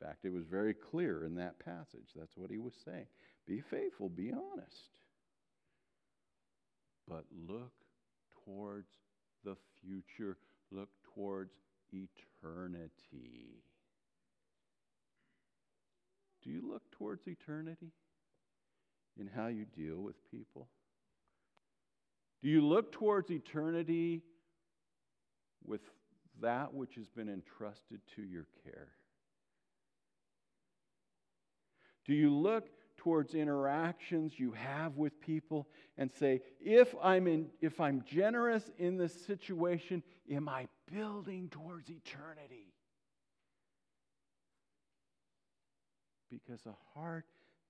In 0.00 0.06
fact, 0.06 0.24
it 0.24 0.32
was 0.32 0.44
very 0.44 0.74
clear 0.74 1.24
in 1.24 1.34
that 1.36 1.58
passage. 1.58 2.08
That's 2.14 2.36
what 2.36 2.50
he 2.50 2.58
was 2.58 2.74
saying. 2.84 3.06
Be 3.46 3.60
faithful, 3.60 4.08
be 4.08 4.32
honest. 4.32 4.90
But 7.08 7.24
look 7.48 7.72
towards 8.44 8.88
the 9.44 9.56
future, 9.82 10.36
look 10.70 10.90
towards 11.14 11.52
eternity. 11.92 13.62
Do 16.44 16.50
you 16.50 16.62
look 16.70 16.82
towards 16.92 17.26
eternity 17.26 17.92
in 19.18 19.26
how 19.26 19.48
you 19.48 19.64
deal 19.64 19.96
with 19.96 20.16
people? 20.30 20.68
Do 22.42 22.48
you 22.48 22.64
look 22.64 22.92
towards 22.92 23.30
eternity 23.30 24.22
with 25.64 25.80
that 26.40 26.72
which 26.74 26.94
has 26.96 27.08
been 27.08 27.28
entrusted 27.28 28.00
to 28.16 28.22
your 28.22 28.46
care? 28.64 28.88
Do 32.06 32.14
you 32.14 32.34
look 32.34 32.68
towards 32.96 33.34
interactions 33.34 34.38
you 34.38 34.52
have 34.52 34.96
with 34.96 35.20
people 35.20 35.68
and 35.96 36.10
say, 36.12 36.42
if 36.60 36.94
I'm, 37.02 37.26
in, 37.26 37.48
if 37.60 37.80
I'm 37.80 38.02
generous 38.04 38.70
in 38.78 38.96
this 38.96 39.14
situation, 39.26 40.02
am 40.30 40.48
I 40.48 40.68
building 40.92 41.48
towards 41.50 41.90
eternity? 41.90 42.72
Because 46.30 46.66
a 46.66 46.74
heart 46.98 47.24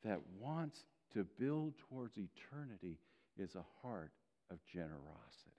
that 0.05 0.21
wants 0.41 0.85
to 1.15 1.25
build 1.39 1.75
towards 1.91 2.17
eternity 2.17 2.99
is 3.37 3.55
a 3.55 3.65
heart 3.83 4.13
of 4.51 4.59
generosity. 4.73 5.58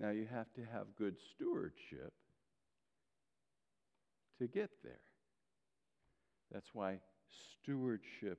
Now, 0.00 0.10
you 0.10 0.26
have 0.32 0.50
to 0.54 0.62
have 0.72 0.86
good 0.96 1.16
stewardship 1.34 2.14
to 4.38 4.46
get 4.46 4.70
there. 4.82 5.02
That's 6.50 6.70
why 6.72 7.00
stewardship 7.62 8.38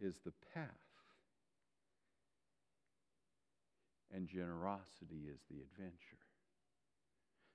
is 0.00 0.16
the 0.24 0.32
path, 0.52 0.66
and 4.12 4.28
generosity 4.28 5.28
is 5.32 5.38
the 5.48 5.60
adventure. 5.62 6.26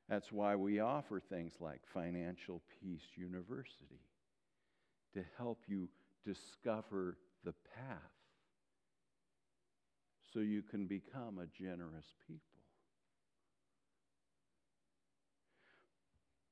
That's 0.07 0.31
why 0.31 0.55
we 0.55 0.79
offer 0.79 1.19
things 1.19 1.53
like 1.60 1.81
Financial 1.93 2.62
Peace 2.81 3.03
University 3.15 3.99
to 5.13 5.23
help 5.38 5.60
you 5.67 5.89
discover 6.25 7.17
the 7.43 7.53
path 7.75 7.97
so 10.34 10.39
you 10.39 10.62
can 10.62 10.86
become 10.86 11.39
a 11.39 11.62
generous 11.62 12.05
people. 12.27 12.51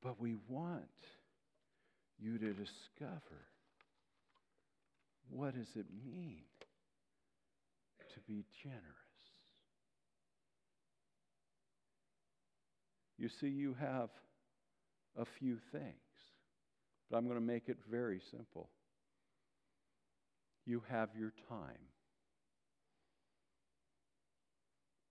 But 0.02 0.20
we 0.20 0.36
want 0.48 0.84
you 2.20 2.38
to 2.38 2.54
discover 2.54 3.46
what 5.30 5.56
does 5.56 5.76
it 5.76 5.86
mean 6.06 6.42
to 8.14 8.20
be 8.28 8.46
generous? 8.64 8.84
You 13.18 13.28
see, 13.28 13.50
you 13.50 13.76
have 13.80 14.10
a 15.18 15.26
few 15.26 15.58
things, 15.72 15.84
but 17.12 17.18
I'm 17.18 17.26
going 17.26 17.40
to 17.40 17.46
make 17.46 17.68
it 17.68 17.78
very 17.92 18.22
simple. 18.32 18.70
You 20.66 20.82
have 20.90 21.10
your 21.20 21.34
time. 21.50 21.78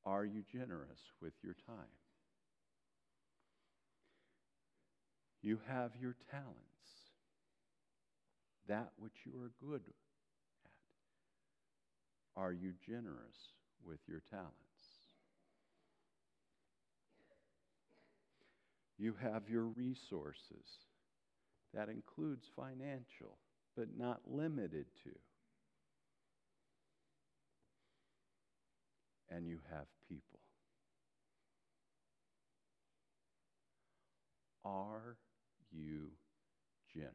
Are 0.07 0.25
you 0.25 0.43
generous 0.51 1.01
with 1.21 1.35
your 1.43 1.55
time? 1.67 1.77
You 5.43 5.59
have 5.69 5.93
your 6.01 6.17
talents, 6.31 6.57
that 8.69 8.93
which 8.99 9.15
you 9.25 9.33
are 9.41 9.53
good 9.65 9.83
at. 9.87 9.95
Are 12.37 12.53
you 12.53 12.73
generous 12.87 13.55
with 13.85 13.99
your 14.07 14.23
talents? 14.31 14.55
You 18.99 19.15
have 19.23 19.49
your 19.49 19.65
resources. 19.65 20.87
That 21.75 21.89
includes 21.89 22.47
financial, 22.57 23.39
but 23.77 23.89
not 23.97 24.21
limited 24.27 24.87
to. 25.05 25.11
And 29.35 29.47
you 29.47 29.59
have 29.71 29.87
generous? 36.99 37.15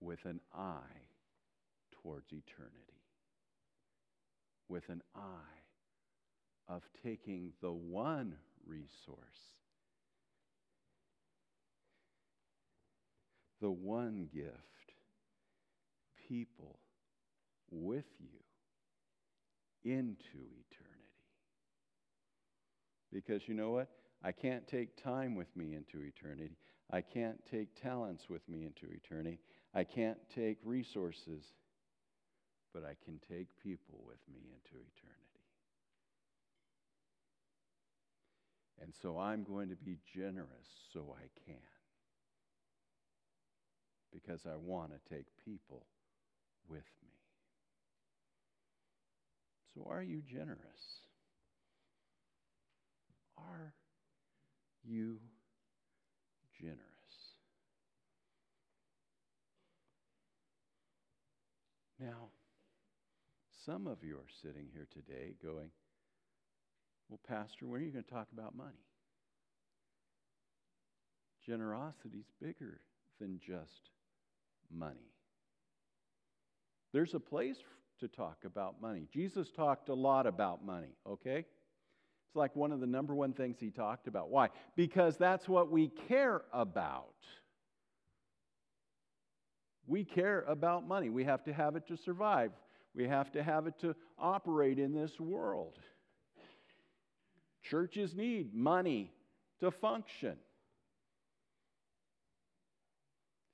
With 0.00 0.24
an 0.26 0.40
eye 0.54 1.00
towards 2.02 2.26
eternity. 2.32 3.00
With 4.68 4.88
an 4.88 5.02
eye 5.14 5.62
of 6.68 6.82
taking 7.02 7.52
the 7.62 7.72
one 7.72 8.34
resource, 8.66 9.16
the 13.60 13.70
one 13.70 14.28
gift, 14.34 14.52
people 16.28 16.78
with 17.70 18.04
you 18.20 19.92
into 19.92 20.10
eternity. 20.24 20.96
Because 23.12 23.42
you 23.46 23.54
know 23.54 23.70
what? 23.70 23.88
I 24.22 24.32
can't 24.32 24.66
take 24.66 25.02
time 25.02 25.34
with 25.34 25.54
me 25.56 25.74
into 25.74 26.04
eternity. 26.04 26.56
I 26.90 27.00
can't 27.00 27.38
take 27.50 27.80
talents 27.80 28.28
with 28.28 28.48
me 28.48 28.64
into 28.64 28.92
eternity. 28.92 29.38
I 29.74 29.84
can't 29.84 30.18
take 30.34 30.58
resources, 30.64 31.44
but 32.72 32.84
I 32.84 32.94
can 33.04 33.20
take 33.28 33.48
people 33.62 34.00
with 34.06 34.20
me 34.32 34.40
into 34.40 34.82
eternity. 34.82 35.26
And 38.80 38.92
so 39.02 39.18
I'm 39.18 39.42
going 39.42 39.68
to 39.70 39.76
be 39.76 39.98
generous 40.14 40.68
so 40.92 41.14
I 41.18 41.26
can. 41.46 41.56
Because 44.12 44.46
I 44.46 44.56
want 44.56 44.92
to 44.92 45.14
take 45.14 45.26
people 45.44 45.86
with 46.68 46.84
me. 47.02 47.10
So 49.74 49.86
are 49.90 50.02
you 50.02 50.22
generous? 50.22 51.02
Are 53.36 53.74
you 54.86 55.18
generous? 56.60 56.80
Now, 62.00 62.28
some 63.64 63.86
of 63.86 63.98
you 64.02 64.16
are 64.16 64.30
sitting 64.42 64.68
here 64.72 64.86
today 64.92 65.34
going, 65.42 65.70
Well, 67.08 67.20
Pastor, 67.26 67.66
when 67.66 67.80
are 67.80 67.84
you 67.84 67.92
going 67.92 68.04
to 68.04 68.10
talk 68.10 68.28
about 68.32 68.56
money? 68.56 68.84
Generosity 71.44 72.18
is 72.18 72.32
bigger 72.40 72.80
than 73.20 73.40
just 73.44 73.90
money. 74.72 75.12
There's 76.92 77.14
a 77.14 77.20
place 77.20 77.56
to 78.00 78.08
talk 78.08 78.38
about 78.44 78.80
money. 78.80 79.06
Jesus 79.12 79.50
talked 79.50 79.88
a 79.88 79.94
lot 79.94 80.26
about 80.26 80.64
money, 80.64 80.96
okay? 81.06 81.44
Like 82.36 82.54
one 82.54 82.72
of 82.72 82.80
the 82.80 82.86
number 82.86 83.14
one 83.14 83.32
things 83.32 83.56
he 83.58 83.70
talked 83.70 84.06
about. 84.06 84.30
Why? 84.30 84.50
Because 84.76 85.16
that's 85.16 85.48
what 85.48 85.70
we 85.70 85.88
care 86.08 86.42
about. 86.52 87.14
We 89.86 90.04
care 90.04 90.44
about 90.48 90.86
money. 90.86 91.10
We 91.10 91.24
have 91.24 91.44
to 91.44 91.52
have 91.52 91.76
it 91.76 91.86
to 91.88 91.96
survive, 91.96 92.52
we 92.94 93.06
have 93.08 93.32
to 93.32 93.42
have 93.42 93.66
it 93.66 93.78
to 93.80 93.94
operate 94.18 94.78
in 94.78 94.92
this 94.92 95.18
world. 95.20 95.78
Churches 97.62 98.14
need 98.14 98.54
money 98.54 99.10
to 99.60 99.70
function. 99.70 100.36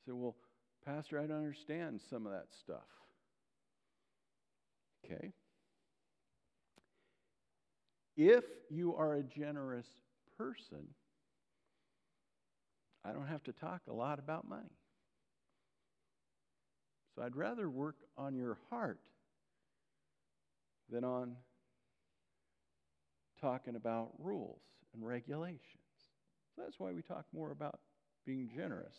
say, 0.06 0.12
well, 0.12 0.36
Pastor, 0.84 1.18
I 1.18 1.26
don't 1.26 1.38
understand 1.38 2.00
some 2.10 2.26
of 2.26 2.32
that 2.32 2.46
stuff. 2.60 2.88
Okay? 5.04 5.32
If 8.16 8.44
you 8.70 8.94
are 8.96 9.14
a 9.14 9.22
generous 9.22 9.86
person, 10.36 10.86
I 13.04 13.12
don't 13.12 13.26
have 13.26 13.42
to 13.44 13.52
talk 13.52 13.82
a 13.88 13.92
lot 13.92 14.18
about 14.18 14.48
money. 14.48 14.76
So 17.14 17.22
I'd 17.22 17.36
rather 17.36 17.68
work 17.68 17.96
on 18.16 18.34
your 18.34 18.58
heart 18.70 19.00
than 20.90 21.04
on 21.04 21.36
talking 23.40 23.76
about 23.76 24.10
rules 24.18 24.62
and 24.94 25.06
regulations. 25.06 25.60
So 26.54 26.62
that's 26.62 26.78
why 26.78 26.92
we 26.92 27.02
talk 27.02 27.24
more 27.34 27.50
about 27.50 27.80
being 28.24 28.48
generous 28.54 28.96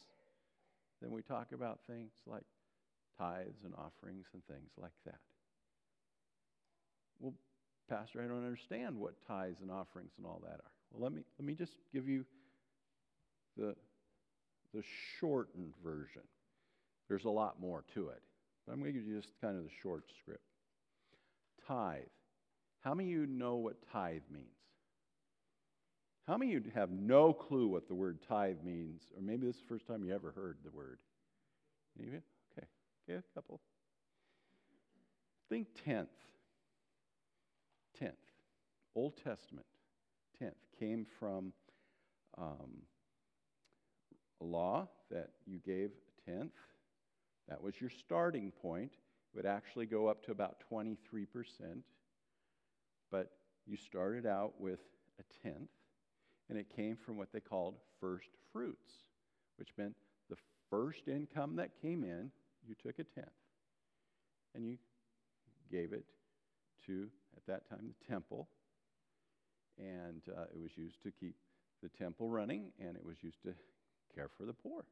than 1.01 1.11
we 1.11 1.21
talk 1.21 1.51
about 1.53 1.79
things 1.87 2.11
like 2.25 2.43
tithes 3.17 3.63
and 3.63 3.73
offerings 3.75 4.27
and 4.33 4.43
things 4.45 4.71
like 4.77 4.93
that. 5.05 5.19
Well, 7.19 7.33
Pastor, 7.89 8.21
I 8.21 8.27
don't 8.27 8.45
understand 8.45 8.97
what 8.97 9.13
tithes 9.27 9.61
and 9.61 9.69
offerings 9.69 10.11
and 10.17 10.25
all 10.25 10.41
that 10.43 10.55
are. 10.55 10.71
Well, 10.91 11.03
let 11.03 11.11
me, 11.11 11.21
let 11.37 11.45
me 11.45 11.53
just 11.53 11.73
give 11.93 12.07
you 12.07 12.25
the, 13.57 13.75
the 14.73 14.83
shortened 15.19 15.73
version. 15.83 16.21
There's 17.09 17.25
a 17.25 17.29
lot 17.29 17.59
more 17.59 17.83
to 17.93 18.09
it. 18.09 18.21
But 18.65 18.73
I'm 18.73 18.79
going 18.79 18.93
to 18.93 18.99
give 18.99 19.07
you 19.07 19.19
just 19.19 19.33
kind 19.41 19.57
of 19.57 19.63
the 19.63 19.69
short 19.81 20.05
script. 20.21 20.43
Tithe. 21.67 22.01
How 22.81 22.93
many 22.93 23.13
of 23.13 23.19
you 23.19 23.25
know 23.27 23.55
what 23.55 23.75
tithe 23.91 24.21
means? 24.31 24.47
How 26.27 26.37
many 26.37 26.55
of 26.55 26.65
you 26.65 26.71
have 26.73 26.89
no 26.89 27.33
clue 27.33 27.67
what 27.67 27.87
the 27.87 27.95
word 27.95 28.19
tithe 28.27 28.63
means? 28.63 29.01
Or 29.15 29.21
maybe 29.21 29.45
this 29.45 29.55
is 29.55 29.61
the 29.61 29.67
first 29.67 29.87
time 29.87 30.03
you 30.03 30.13
ever 30.13 30.31
heard 30.31 30.57
the 30.63 30.71
word. 30.71 30.99
Any 31.99 32.07
of 32.07 32.13
you? 32.13 32.21
Okay. 32.57 32.67
Okay, 33.09 33.19
a 33.19 33.35
couple. 33.35 33.59
Think 35.49 35.67
tenth 35.85 36.07
tenth. 36.13 36.32
Old 38.95 39.17
Testament, 39.17 39.65
tenth, 40.37 40.55
came 40.79 41.05
from 41.19 41.53
um, 42.37 42.83
a 44.41 44.43
law 44.43 44.87
that 45.09 45.29
you 45.45 45.59
gave 45.59 45.91
a 45.91 46.31
tenth. 46.31 46.53
That 47.49 47.61
was 47.61 47.79
your 47.79 47.89
starting 47.89 48.51
point. 48.51 48.91
It 48.93 49.37
would 49.37 49.45
actually 49.45 49.85
go 49.85 50.07
up 50.07 50.23
to 50.25 50.31
about 50.31 50.63
23%, 50.71 51.27
but 53.11 53.31
you 53.65 53.77
started 53.77 54.25
out 54.25 54.53
with 54.59 54.79
a 55.19 55.47
tenth, 55.47 55.69
and 56.49 56.57
it 56.57 56.67
came 56.75 56.95
from 56.95 57.17
what 57.17 57.31
they 57.31 57.39
called 57.39 57.75
first 57.99 58.29
fruits, 58.51 58.91
which 59.57 59.69
meant 59.77 59.95
the 60.29 60.37
first 60.69 61.07
income 61.07 61.55
that 61.55 61.69
came 61.81 62.03
in, 62.03 62.31
you 62.67 62.75
took 62.75 62.99
a 62.99 63.03
tenth, 63.03 63.27
and 64.55 64.65
you 64.65 64.77
gave 65.71 65.93
it 65.93 66.05
to 66.85 67.09
at 67.35 67.45
that 67.47 67.69
time, 67.69 67.93
the 67.99 68.07
temple. 68.07 68.47
And 69.79 70.21
uh, 70.29 70.43
it 70.53 70.61
was 70.61 70.71
used 70.75 71.01
to 71.03 71.11
keep 71.11 71.35
the 71.81 71.89
temple 71.89 72.29
running, 72.29 72.71
and 72.79 72.95
it 72.95 73.05
was 73.05 73.17
used 73.21 73.41
to 73.43 73.53
care 74.15 74.29
for 74.37 74.45
the 74.45 74.53
poor. 74.53 74.85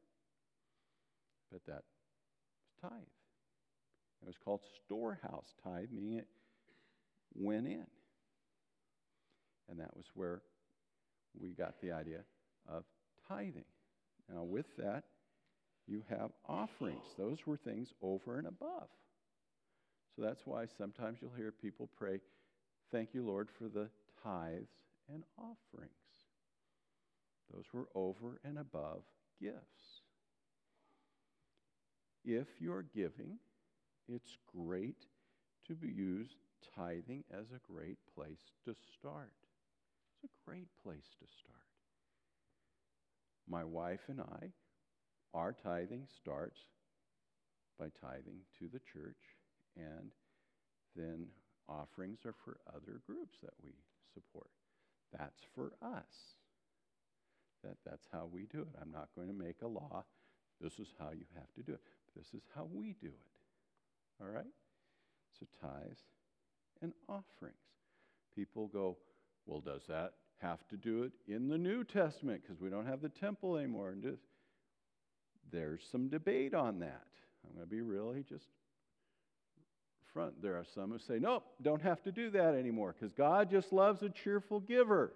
But 1.50 1.64
that 1.66 1.82
was 2.82 2.90
tithe. 2.90 3.02
It 4.22 4.26
was 4.26 4.36
called 4.44 4.60
storehouse 4.84 5.54
tithe, 5.62 5.88
meaning 5.92 6.18
it 6.18 6.28
went 7.34 7.66
in. 7.66 7.86
And 9.68 9.80
that 9.80 9.96
was 9.96 10.06
where 10.14 10.42
we 11.40 11.50
got 11.50 11.80
the 11.80 11.92
idea 11.92 12.20
of 12.68 12.84
tithing. 13.28 13.64
Now, 14.32 14.42
with 14.42 14.66
that, 14.78 15.04
you 15.86 16.02
have 16.08 16.30
offerings. 16.48 17.04
Those 17.18 17.38
were 17.46 17.56
things 17.56 17.92
over 18.02 18.38
and 18.38 18.46
above. 18.46 18.88
So 20.14 20.22
that's 20.22 20.42
why 20.44 20.66
sometimes 20.78 21.18
you'll 21.20 21.32
hear 21.36 21.52
people 21.52 21.88
pray, 21.98 22.20
Thank 22.90 23.14
you, 23.14 23.24
Lord, 23.24 23.48
for 23.58 23.68
the 23.68 23.88
tithes 24.22 24.72
and 25.12 25.24
offerings. 25.38 25.92
Those 27.52 27.64
were 27.72 27.88
over 27.94 28.40
and 28.44 28.58
above 28.58 29.02
gifts. 29.40 30.02
If 32.24 32.46
you're 32.60 32.86
giving, 32.94 33.38
it's 34.08 34.38
great 34.56 35.06
to 35.66 35.76
use 35.86 36.36
tithing 36.76 37.24
as 37.32 37.46
a 37.50 37.72
great 37.72 37.98
place 38.14 38.52
to 38.64 38.74
start. 38.98 39.32
It's 40.22 40.24
a 40.24 40.50
great 40.50 40.68
place 40.84 41.08
to 41.18 41.26
start. 41.26 41.58
My 43.48 43.64
wife 43.64 44.08
and 44.08 44.20
I, 44.20 44.52
our 45.34 45.52
tithing 45.52 46.06
starts 46.20 46.60
by 47.78 47.86
tithing 48.00 48.38
to 48.58 48.68
the 48.72 48.80
church 48.92 49.16
and 49.76 50.12
then 50.94 51.26
offerings 51.68 52.20
are 52.24 52.34
for 52.44 52.58
other 52.68 53.00
groups 53.06 53.38
that 53.42 53.54
we 53.62 53.70
support. 54.12 54.48
That's 55.16 55.42
for 55.54 55.72
us. 55.82 56.36
That, 57.62 57.76
that's 57.84 58.06
how 58.12 58.28
we 58.30 58.46
do 58.46 58.60
it. 58.60 58.78
I'm 58.80 58.90
not 58.90 59.08
going 59.14 59.28
to 59.28 59.34
make 59.34 59.62
a 59.62 59.68
law. 59.68 60.04
This 60.60 60.78
is 60.78 60.88
how 60.98 61.10
you 61.10 61.24
have 61.34 61.52
to 61.54 61.62
do 61.62 61.72
it. 61.72 61.80
This 62.16 62.26
is 62.34 62.42
how 62.54 62.68
we 62.72 62.96
do 63.00 63.08
it. 63.08 64.22
All 64.22 64.28
right? 64.28 64.44
So 65.38 65.46
tithes 65.60 66.00
and 66.80 66.92
offerings. 67.08 67.56
People 68.34 68.68
go, 68.68 68.96
well, 69.46 69.60
does 69.60 69.82
that 69.88 70.14
have 70.40 70.66
to 70.68 70.76
do 70.76 71.04
it 71.04 71.12
in 71.28 71.48
the 71.48 71.58
New 71.58 71.84
Testament 71.84 72.42
because 72.42 72.60
we 72.60 72.70
don't 72.70 72.86
have 72.86 73.02
the 73.02 73.08
temple 73.08 73.56
anymore? 73.56 73.90
And 73.90 74.02
just, 74.02 74.22
there's 75.50 75.82
some 75.90 76.08
debate 76.08 76.54
on 76.54 76.78
that. 76.80 77.06
I'm 77.44 77.54
going 77.54 77.66
to 77.66 77.70
be 77.70 77.80
really 77.80 78.24
just 78.28 78.46
front. 80.12 80.40
There 80.42 80.56
are 80.56 80.66
some 80.74 80.90
who 80.90 80.98
say, 80.98 81.18
nope, 81.18 81.44
don't 81.60 81.82
have 81.82 82.02
to 82.02 82.12
do 82.12 82.30
that 82.30 82.54
anymore 82.54 82.94
because 82.98 83.12
God 83.12 83.50
just 83.50 83.72
loves 83.72 84.02
a 84.02 84.10
cheerful 84.10 84.60
giver. 84.60 85.12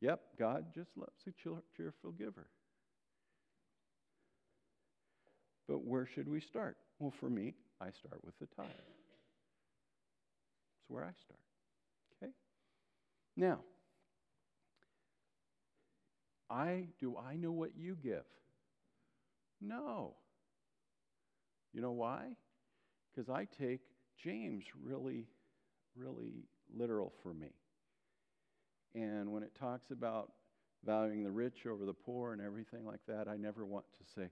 Yep, 0.00 0.20
God 0.38 0.66
just 0.74 0.90
loves 0.96 1.12
a 1.26 1.32
cheerful 1.76 2.12
giver. 2.12 2.46
But 5.66 5.84
where 5.84 6.06
should 6.06 6.28
we 6.28 6.40
start? 6.40 6.76
Well, 6.98 7.12
for 7.20 7.28
me, 7.28 7.54
I 7.80 7.90
start 7.90 8.24
with 8.24 8.38
the 8.38 8.46
tithe. 8.56 8.66
That's 8.68 8.78
where 10.88 11.04
I 11.04 11.12
start. 11.24 11.40
Okay? 12.22 12.32
Now, 13.36 13.60
I 16.50 16.86
do 16.98 17.16
I 17.16 17.36
know 17.36 17.52
what 17.52 17.72
you 17.76 17.96
give? 18.02 18.24
No. 19.60 20.14
You 21.72 21.80
know 21.80 21.92
why? 21.92 22.28
Because 23.10 23.28
I 23.28 23.46
take 23.60 23.80
James 24.22 24.64
really, 24.82 25.26
really 25.96 26.44
literal 26.74 27.12
for 27.22 27.34
me. 27.34 27.52
And 28.94 29.32
when 29.32 29.42
it 29.42 29.54
talks 29.58 29.90
about 29.90 30.32
valuing 30.84 31.24
the 31.24 31.30
rich 31.30 31.66
over 31.66 31.84
the 31.84 31.92
poor 31.92 32.32
and 32.32 32.40
everything 32.40 32.84
like 32.84 33.00
that, 33.06 33.28
I 33.28 33.36
never 33.36 33.64
want 33.64 33.84
to 33.98 34.20
say, 34.20 34.30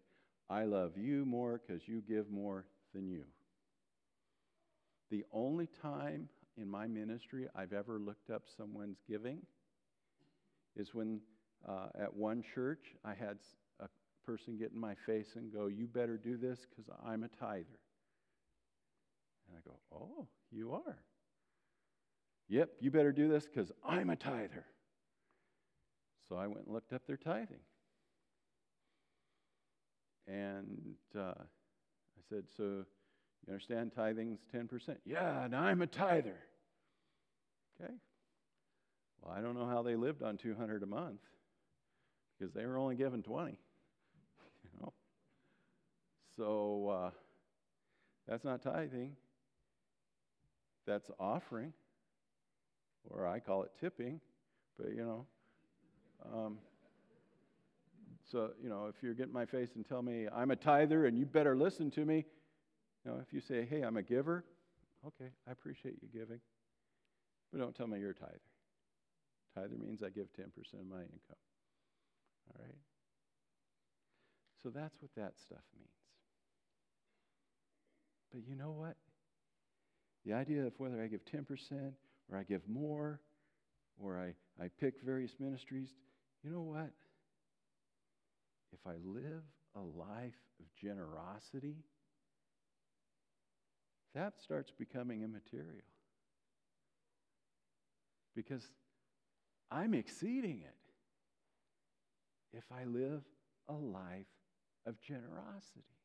I 0.48 0.64
love 0.64 0.96
you 0.96 1.24
more 1.24 1.60
because 1.64 1.86
you 1.86 2.02
give 2.06 2.30
more 2.30 2.66
than 2.94 3.08
you. 3.08 3.24
The 5.10 5.24
only 5.32 5.68
time 5.82 6.28
in 6.56 6.68
my 6.68 6.86
ministry 6.86 7.48
I've 7.54 7.72
ever 7.72 7.98
looked 7.98 8.30
up 8.30 8.42
someone's 8.56 8.98
giving 9.08 9.42
is 10.76 10.94
when 10.94 11.20
uh, 11.68 11.88
at 11.98 12.14
one 12.14 12.42
church 12.54 12.94
I 13.04 13.14
had 13.14 13.38
person 14.26 14.56
get 14.58 14.72
in 14.72 14.78
my 14.80 14.94
face 15.06 15.36
and 15.36 15.52
go, 15.52 15.68
You 15.68 15.86
better 15.86 16.16
do 16.16 16.36
this 16.36 16.66
because 16.68 16.92
I'm 17.06 17.22
a 17.22 17.28
tither. 17.28 17.78
And 19.48 19.56
I 19.56 19.60
go, 19.64 19.76
Oh, 19.94 20.26
you 20.50 20.72
are? 20.72 20.98
Yep, 22.48 22.70
you 22.80 22.90
better 22.90 23.12
do 23.12 23.28
this 23.28 23.46
because 23.46 23.72
I'm 23.84 24.10
a 24.10 24.16
tither. 24.16 24.64
So 26.28 26.36
I 26.36 26.46
went 26.46 26.66
and 26.66 26.74
looked 26.74 26.92
up 26.92 27.06
their 27.06 27.16
tithing. 27.16 27.60
And 30.26 30.96
uh, 31.16 31.34
I 31.38 32.22
said, 32.28 32.44
So 32.56 32.62
you 32.64 33.52
understand 33.52 33.92
tithing's 33.94 34.40
10%? 34.54 34.96
Yeah, 35.04 35.44
and 35.44 35.54
I'm 35.54 35.82
a 35.82 35.86
tither. 35.86 36.36
Okay. 37.80 37.92
Well, 39.22 39.34
I 39.36 39.40
don't 39.40 39.56
know 39.56 39.66
how 39.66 39.82
they 39.82 39.96
lived 39.96 40.22
on 40.22 40.36
200 40.36 40.82
a 40.82 40.86
month 40.86 41.20
because 42.38 42.52
they 42.52 42.66
were 42.66 42.78
only 42.78 42.96
given 42.96 43.22
20. 43.22 43.58
You? 46.36 46.44
So 46.44 46.88
uh, 46.88 47.10
that's 48.28 48.44
not 48.44 48.62
tithing. 48.62 49.16
That's 50.86 51.10
offering 51.18 51.72
or 53.10 53.26
I 53.26 53.38
call 53.38 53.62
it 53.62 53.72
tipping, 53.78 54.20
but 54.78 54.90
you 54.90 55.04
know. 55.04 55.26
Um, 56.32 56.58
so, 58.30 58.50
you 58.60 58.68
know, 58.68 58.86
if 58.86 59.02
you're 59.02 59.14
getting 59.14 59.32
my 59.32 59.46
face 59.46 59.76
and 59.76 59.86
tell 59.86 60.02
me 60.02 60.26
I'm 60.34 60.50
a 60.50 60.56
tither 60.56 61.06
and 61.06 61.16
you 61.16 61.24
better 61.24 61.56
listen 61.56 61.90
to 61.92 62.04
me, 62.04 62.24
you 63.04 63.10
know, 63.10 63.18
if 63.20 63.32
you 63.32 63.40
say, 63.40 63.64
hey, 63.64 63.82
I'm 63.82 63.96
a 63.96 64.02
giver, 64.02 64.44
okay, 65.06 65.30
I 65.46 65.52
appreciate 65.52 65.96
you 66.02 66.08
giving, 66.12 66.40
but 67.52 67.60
don't 67.60 67.74
tell 67.74 67.86
me 67.86 68.00
you're 68.00 68.10
a 68.10 68.14
tither. 68.14 68.40
Tither 69.54 69.76
means 69.76 70.02
I 70.02 70.10
give 70.10 70.26
10% 70.32 70.46
of 70.74 70.86
my 70.88 70.96
income. 70.96 71.38
All 72.48 72.64
right? 72.64 72.78
So 74.62 74.70
that's 74.70 75.00
what 75.00 75.14
that 75.16 75.38
stuff 75.38 75.62
means. 75.78 75.95
But 78.36 78.46
you 78.46 78.54
know 78.54 78.72
what? 78.72 78.96
The 80.26 80.34
idea 80.34 80.66
of 80.66 80.74
whether 80.76 81.02
I 81.02 81.06
give 81.06 81.24
10% 81.24 81.46
or 82.30 82.38
I 82.38 82.42
give 82.42 82.68
more, 82.68 83.22
or 83.98 84.18
I, 84.18 84.34
I 84.62 84.68
pick 84.78 85.00
various 85.02 85.32
ministries. 85.40 85.88
You 86.44 86.50
know 86.50 86.60
what? 86.60 86.90
If 88.74 88.80
I 88.86 88.96
live 89.02 89.42
a 89.74 89.80
life 89.80 90.34
of 90.60 90.66
generosity, 90.78 91.76
that 94.14 94.38
starts 94.38 94.70
becoming 94.70 95.22
immaterial. 95.22 95.86
Because 98.34 98.68
I'm 99.70 99.94
exceeding 99.94 100.60
it 100.60 100.76
if 102.52 102.64
I 102.70 102.84
live 102.84 103.22
a 103.66 103.74
life 103.74 104.26
of 104.84 105.00
generosity. 105.00 105.95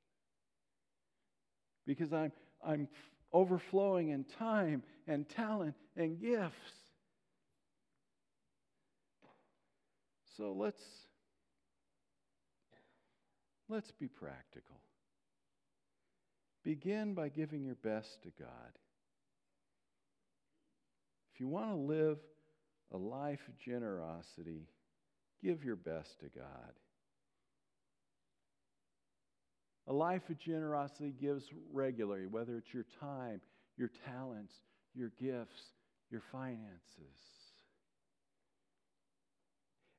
Because 1.96 2.14
I'm, 2.14 2.32
I'm 2.66 2.88
overflowing 3.34 4.10
in 4.10 4.24
time 4.24 4.82
and 5.08 5.28
talent 5.28 5.76
and 5.98 6.20
gifts. 6.22 6.56
So 10.38 10.56
let's 10.58 10.82
let's 13.68 13.92
be 13.92 14.08
practical. 14.08 14.78
Begin 16.64 17.14
by 17.14 17.28
giving 17.28 17.66
your 17.66 17.76
best 17.76 18.24
to 18.24 18.30
God. 18.40 18.78
If 21.34 21.42
you 21.42 21.50
want 21.50 21.72
to 21.72 21.76
live 21.76 22.20
a 22.94 22.98
life 22.98 23.42
of 23.50 23.60
generosity, 23.60 24.70
give 25.44 25.66
your 25.66 25.76
best 25.76 26.20
to 26.22 26.28
God. 26.28 26.74
A 29.92 30.02
life 30.02 30.30
of 30.30 30.40
generosity 30.40 31.14
gives 31.20 31.44
regularly, 31.74 32.26
whether 32.26 32.56
it's 32.56 32.74
your 32.74 32.86
time, 33.02 33.42
your 33.76 33.92
talents, 34.06 34.54
your 34.96 35.12
gifts, 35.20 35.74
your 36.10 36.22
finances. 36.32 37.18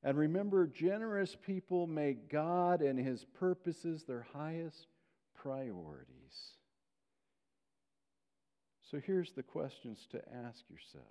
And 0.02 0.16
remember, 0.16 0.66
generous 0.66 1.36
people 1.36 1.86
make 1.86 2.30
God 2.30 2.80
and 2.80 2.98
His 2.98 3.26
purposes 3.38 4.04
their 4.04 4.26
highest 4.32 4.86
priorities. 5.34 6.06
So 8.90 8.98
here's 8.98 9.32
the 9.32 9.42
questions 9.42 10.06
to 10.12 10.22
ask 10.46 10.64
yourself 10.70 11.04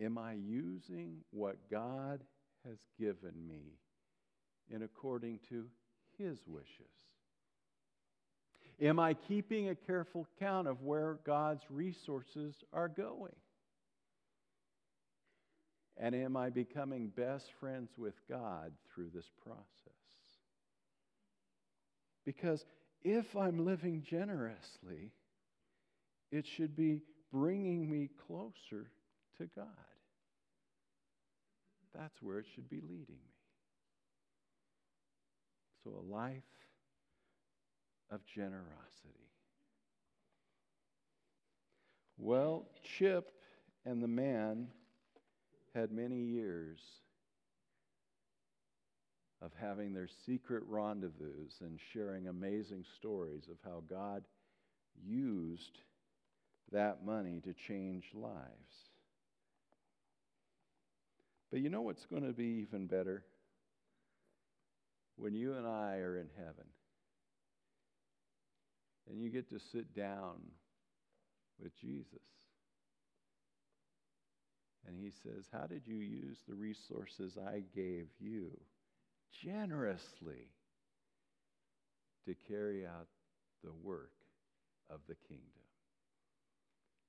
Am 0.00 0.16
I 0.16 0.34
using 0.34 1.22
what 1.32 1.56
God 1.68 2.20
has 2.64 2.78
given 3.00 3.34
me 3.48 3.80
in 4.70 4.84
according 4.84 5.40
to 5.48 5.66
his 6.22 6.38
wishes? 6.46 6.66
Am 8.80 8.98
I 8.98 9.14
keeping 9.14 9.68
a 9.68 9.74
careful 9.74 10.26
count 10.38 10.66
of 10.66 10.82
where 10.82 11.18
God's 11.24 11.62
resources 11.70 12.54
are 12.72 12.88
going? 12.88 13.34
And 15.96 16.14
am 16.14 16.36
I 16.36 16.50
becoming 16.50 17.12
best 17.14 17.46
friends 17.60 17.90
with 17.96 18.14
God 18.28 18.72
through 18.92 19.10
this 19.14 19.30
process? 19.44 19.66
Because 22.24 22.64
if 23.04 23.36
I'm 23.36 23.64
living 23.64 24.02
generously, 24.08 25.12
it 26.30 26.46
should 26.46 26.74
be 26.74 27.02
bringing 27.30 27.90
me 27.90 28.08
closer 28.26 28.90
to 29.38 29.46
God. 29.54 29.66
That's 31.94 32.22
where 32.22 32.38
it 32.38 32.46
should 32.54 32.70
be 32.70 32.80
leading 32.80 33.18
me. 33.24 33.31
So, 35.84 35.90
a 35.90 36.12
life 36.12 36.42
of 38.10 38.24
generosity. 38.26 39.30
Well, 42.18 42.66
Chip 42.98 43.32
and 43.84 44.02
the 44.02 44.08
man 44.08 44.68
had 45.74 45.90
many 45.90 46.20
years 46.20 46.78
of 49.40 49.50
having 49.60 49.92
their 49.92 50.08
secret 50.24 50.62
rendezvous 50.68 51.48
and 51.60 51.80
sharing 51.92 52.28
amazing 52.28 52.84
stories 52.96 53.48
of 53.50 53.56
how 53.64 53.82
God 53.88 54.22
used 55.04 55.78
that 56.70 57.04
money 57.04 57.40
to 57.44 57.52
change 57.52 58.04
lives. 58.14 58.90
But 61.50 61.60
you 61.60 61.70
know 61.70 61.82
what's 61.82 62.06
going 62.06 62.22
to 62.22 62.32
be 62.32 62.66
even 62.66 62.86
better? 62.86 63.24
When 65.16 65.34
you 65.34 65.54
and 65.54 65.66
I 65.66 65.96
are 65.96 66.16
in 66.16 66.28
heaven 66.36 66.66
and 69.08 69.20
you 69.20 69.30
get 69.30 69.48
to 69.50 69.58
sit 69.58 69.94
down 69.94 70.36
with 71.60 71.78
Jesus. 71.80 72.20
And 74.86 74.96
he 74.96 75.10
says, 75.22 75.44
How 75.52 75.66
did 75.66 75.82
you 75.86 75.96
use 75.96 76.38
the 76.48 76.54
resources 76.54 77.38
I 77.38 77.62
gave 77.74 78.06
you 78.18 78.50
generously 79.44 80.48
to 82.26 82.34
carry 82.48 82.86
out 82.86 83.06
the 83.62 83.72
work 83.82 84.12
of 84.90 85.00
the 85.08 85.14
kingdom? 85.28 85.46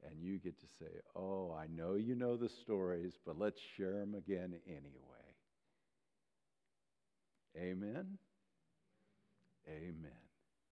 And 0.10 0.22
you 0.22 0.38
get 0.38 0.60
to 0.60 0.68
say, 0.80 0.92
Oh, 1.16 1.56
I 1.58 1.68
know 1.68 1.96
you 1.96 2.16
know 2.16 2.38
the 2.38 2.50
stories, 2.50 3.14
but 3.26 3.40
let's 3.40 3.60
share 3.78 4.00
them 4.00 4.14
again 4.16 4.54
anyway. 4.68 5.23
Amen. 7.58 8.18
Amen. 9.68 10.33